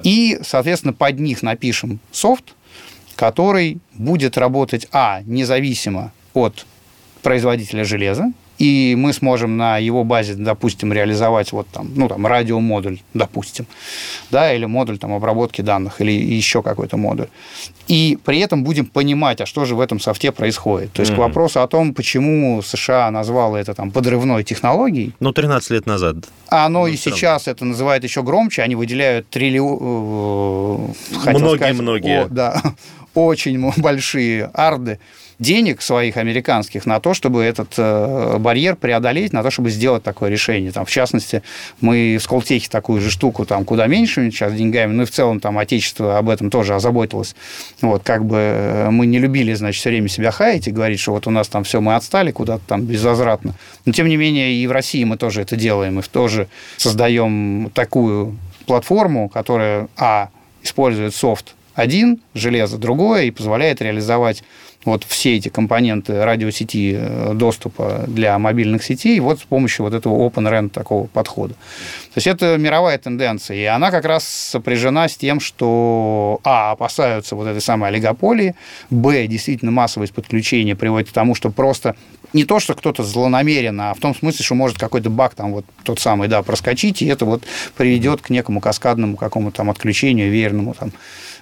[0.03, 2.53] и, соответственно, под них напишем софт,
[3.17, 6.65] который будет работать, а, независимо от
[7.23, 12.99] производителя железа, и мы сможем на его базе, допустим, реализовать вот там, ну, там, радиомодуль,
[13.15, 13.65] допустим,
[14.29, 17.25] да, или модуль там обработки данных, или еще какой-то модуль.
[17.87, 20.93] И при этом будем понимать, а что же в этом софте происходит.
[20.93, 21.15] То есть mm-hmm.
[21.15, 25.15] к вопросу о том, почему США назвало это там подрывной технологией.
[25.19, 26.17] Ну, 13 лет назад.
[26.47, 30.91] А оно ну, и сейчас это называют еще громче, они выделяют триллион...
[31.25, 32.27] Э, Многие-многие.
[32.29, 32.61] Да,
[33.15, 34.99] очень большие арды
[35.41, 40.29] денег своих американских на то, чтобы этот э, барьер преодолеть, на то, чтобы сделать такое
[40.29, 40.71] решение.
[40.71, 41.41] Там, в частности,
[41.81, 45.39] мы в Сколтехе такую же штуку, там, куда меньше сейчас деньгами, ну и в целом
[45.39, 47.35] там отечество об этом тоже озаботилось.
[47.81, 51.13] Вот, как бы э, мы не любили, значит, все время себя хаять и говорить, что
[51.13, 53.55] вот у нас там все, мы отстали куда-то там безвозвратно.
[53.85, 58.37] Но, тем не менее, и в России мы тоже это делаем, мы тоже создаем такую
[58.67, 60.29] платформу, которая, а,
[60.61, 64.43] использует софт один, железо другое, и позволяет реализовать
[64.85, 70.27] вот все эти компоненты радиосети э, доступа для мобильных сетей вот с помощью вот этого
[70.27, 71.53] Open RAN такого подхода.
[71.53, 77.35] То есть это мировая тенденция, и она как раз сопряжена с тем, что, а, опасаются
[77.35, 78.55] вот этой самой олигополии,
[78.89, 81.95] б, действительно массовость подключения приводит к тому, что просто
[82.33, 85.65] не то, что кто-то злонамеренно, а в том смысле, что может какой-то баг там вот
[85.83, 87.43] тот самый, да, проскочить, и это вот
[87.75, 90.91] приведет к некому каскадному какому-то там отключению, верному там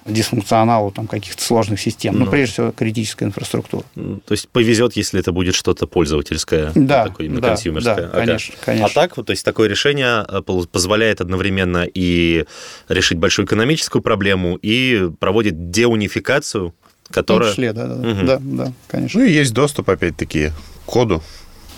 [0.06, 2.14] дисфункционалу там каких-то сложных систем.
[2.14, 3.84] Ну, ну прежде всего, критической инфраструктуру.
[3.94, 8.08] То есть повезет, если это будет что-то пользовательское, да, такое именно да, консюмерское.
[8.08, 8.64] Да, конечно, ага.
[8.64, 8.86] конечно.
[8.86, 12.46] А так, то есть такое решение э, позволяет одновременно и
[12.88, 16.74] решить большую экономическую проблему, и проводит деунификацию,
[17.10, 17.52] которая...
[17.52, 18.26] В том числе, да, да, угу.
[18.26, 19.20] да, да, конечно.
[19.20, 20.50] Ну и есть доступ, опять-таки,
[20.90, 21.22] коду.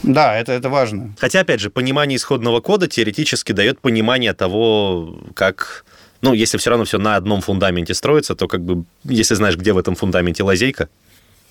[0.02, 1.14] Да, это, это важно.
[1.18, 5.84] Хотя, опять же, понимание исходного кода теоретически дает понимание того, как
[6.22, 9.72] ну, если все равно все на одном фундаменте строится, то как бы, если знаешь, где
[9.72, 10.88] в этом фундаменте лазейка,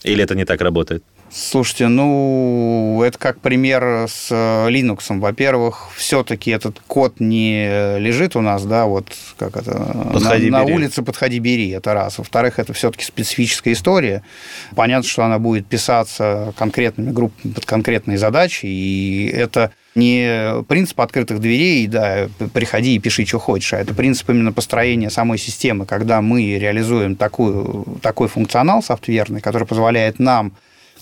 [0.04, 1.04] или это не так работает?
[1.34, 5.18] Слушайте, ну, это как пример с э, Linux.
[5.18, 10.66] Во-первых, все-таки этот код не лежит у нас, да, вот как это, подходи, на, на
[10.66, 12.18] улице подходи, бери, это раз.
[12.18, 14.24] Во-вторых, это все-таки специфическая история.
[14.76, 21.40] Понятно, что она будет писаться конкретными группами под конкретные задачи, и это не принцип открытых
[21.40, 26.22] дверей, да, приходи и пиши, что хочешь, а это принцип именно построения самой системы, когда
[26.22, 30.54] мы реализуем такую, такой функционал софтверный, который позволяет нам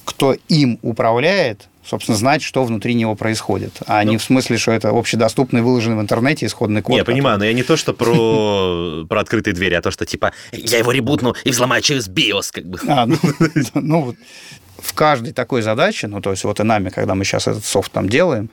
[0.10, 4.72] кто им управляет, собственно, знать, что внутри него происходит, а ну, не в смысле, что
[4.72, 6.96] это общедоступный, выложенный в интернете исходный код.
[6.96, 7.16] Я который...
[7.16, 10.80] понимаю, но я не то, что про, про открытые двери, а то, что типа я
[10.80, 12.80] его ребутну и взломаю через BIOS, как бы.
[12.88, 13.18] А, ну,
[13.76, 14.16] ну,
[14.82, 17.92] в каждой такой задаче, ну, то есть вот и нами, когда мы сейчас этот софт
[17.92, 18.50] там делаем,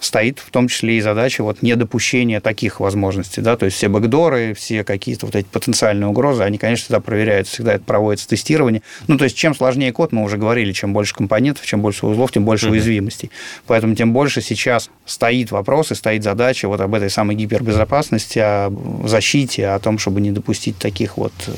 [0.00, 4.54] стоит в том числе и задача вот недопущения таких возможностей, да, то есть все бэкдоры,
[4.54, 8.82] все какие-то вот эти потенциальные угрозы, они, конечно, всегда проверяются, всегда это проводится тестирование.
[9.06, 12.32] Ну, то есть чем сложнее код, мы уже говорили, чем больше компонентов, чем больше узлов,
[12.32, 12.70] тем больше mm-hmm.
[12.70, 13.30] уязвимостей.
[13.66, 18.72] Поэтому тем больше сейчас стоит вопрос и стоит задача вот об этой самой гипербезопасности, о
[19.04, 21.52] защите, о том, чтобы не допустить таких вот э,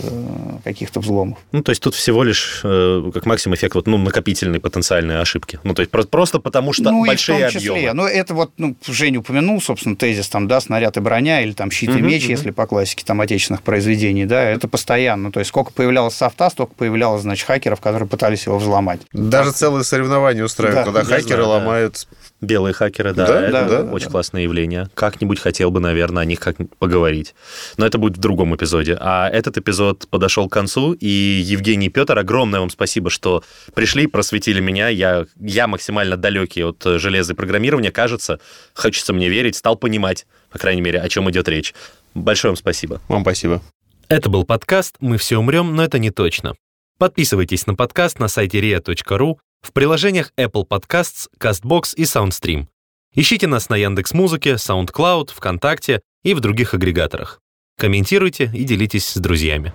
[0.65, 1.39] каких-то взломов.
[1.53, 5.59] Ну, то есть тут всего лишь э, как максимум эффект вот, ну, накопительной потенциальной ошибки.
[5.65, 7.93] Ну, то есть просто потому, что ну, большие объемы.
[7.93, 11.71] Ну, это вот, ну, Женя упомянул, собственно, тезис там, да, снаряд и броня, или там
[11.71, 12.31] щит и меч, uh-huh.
[12.31, 15.33] если по классике там отечественных произведений, да, это постоянно.
[15.33, 19.01] То есть сколько появлялось софта, столько появлялось, значит, хакеров, которые пытались его взломать.
[19.13, 22.17] Даже целые соревнования устраивают, да, когда хакеры знаю, ломают да.
[22.41, 24.13] Белые хакеры, да, да, это да, очень да.
[24.13, 24.89] классное явление.
[24.95, 27.35] Как-нибудь хотел бы, наверное, о них как поговорить.
[27.77, 28.97] Но это будет в другом эпизоде.
[28.99, 34.07] А этот эпизод подошел к концу, и Евгений и Петр, огромное вам спасибо, что пришли,
[34.07, 34.89] просветили меня.
[34.89, 38.41] Я, я максимально далекий от железа и программирования, кажется,
[38.75, 41.75] хочется мне верить, стал понимать, по крайней мере, о чем идет речь.
[42.15, 43.01] Большое вам спасибо.
[43.09, 43.63] Вам спасибо.
[44.09, 46.55] Это был подкаст «Мы все умрем, но это не точно».
[47.01, 52.67] Подписывайтесь на подкаст на сайте ria.ru в приложениях Apple Podcasts, CastBox и SoundStream.
[53.15, 57.41] Ищите нас на Яндекс.Музыке, SoundCloud, ВКонтакте и в других агрегаторах.
[57.79, 59.73] Комментируйте и делитесь с друзьями.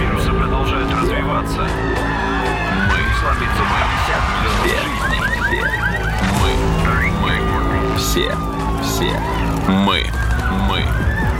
[0.00, 1.68] Вирусы продолжают развиваться.
[2.88, 3.90] Мы сломиться мы
[5.50, 5.66] все.
[6.40, 6.52] Мы.
[7.20, 7.98] Мы.
[7.98, 8.34] Все.
[8.82, 9.20] Все.
[9.68, 10.06] Мы.
[10.66, 10.82] Мы.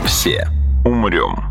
[0.07, 0.47] Все.
[0.85, 1.51] Умрем.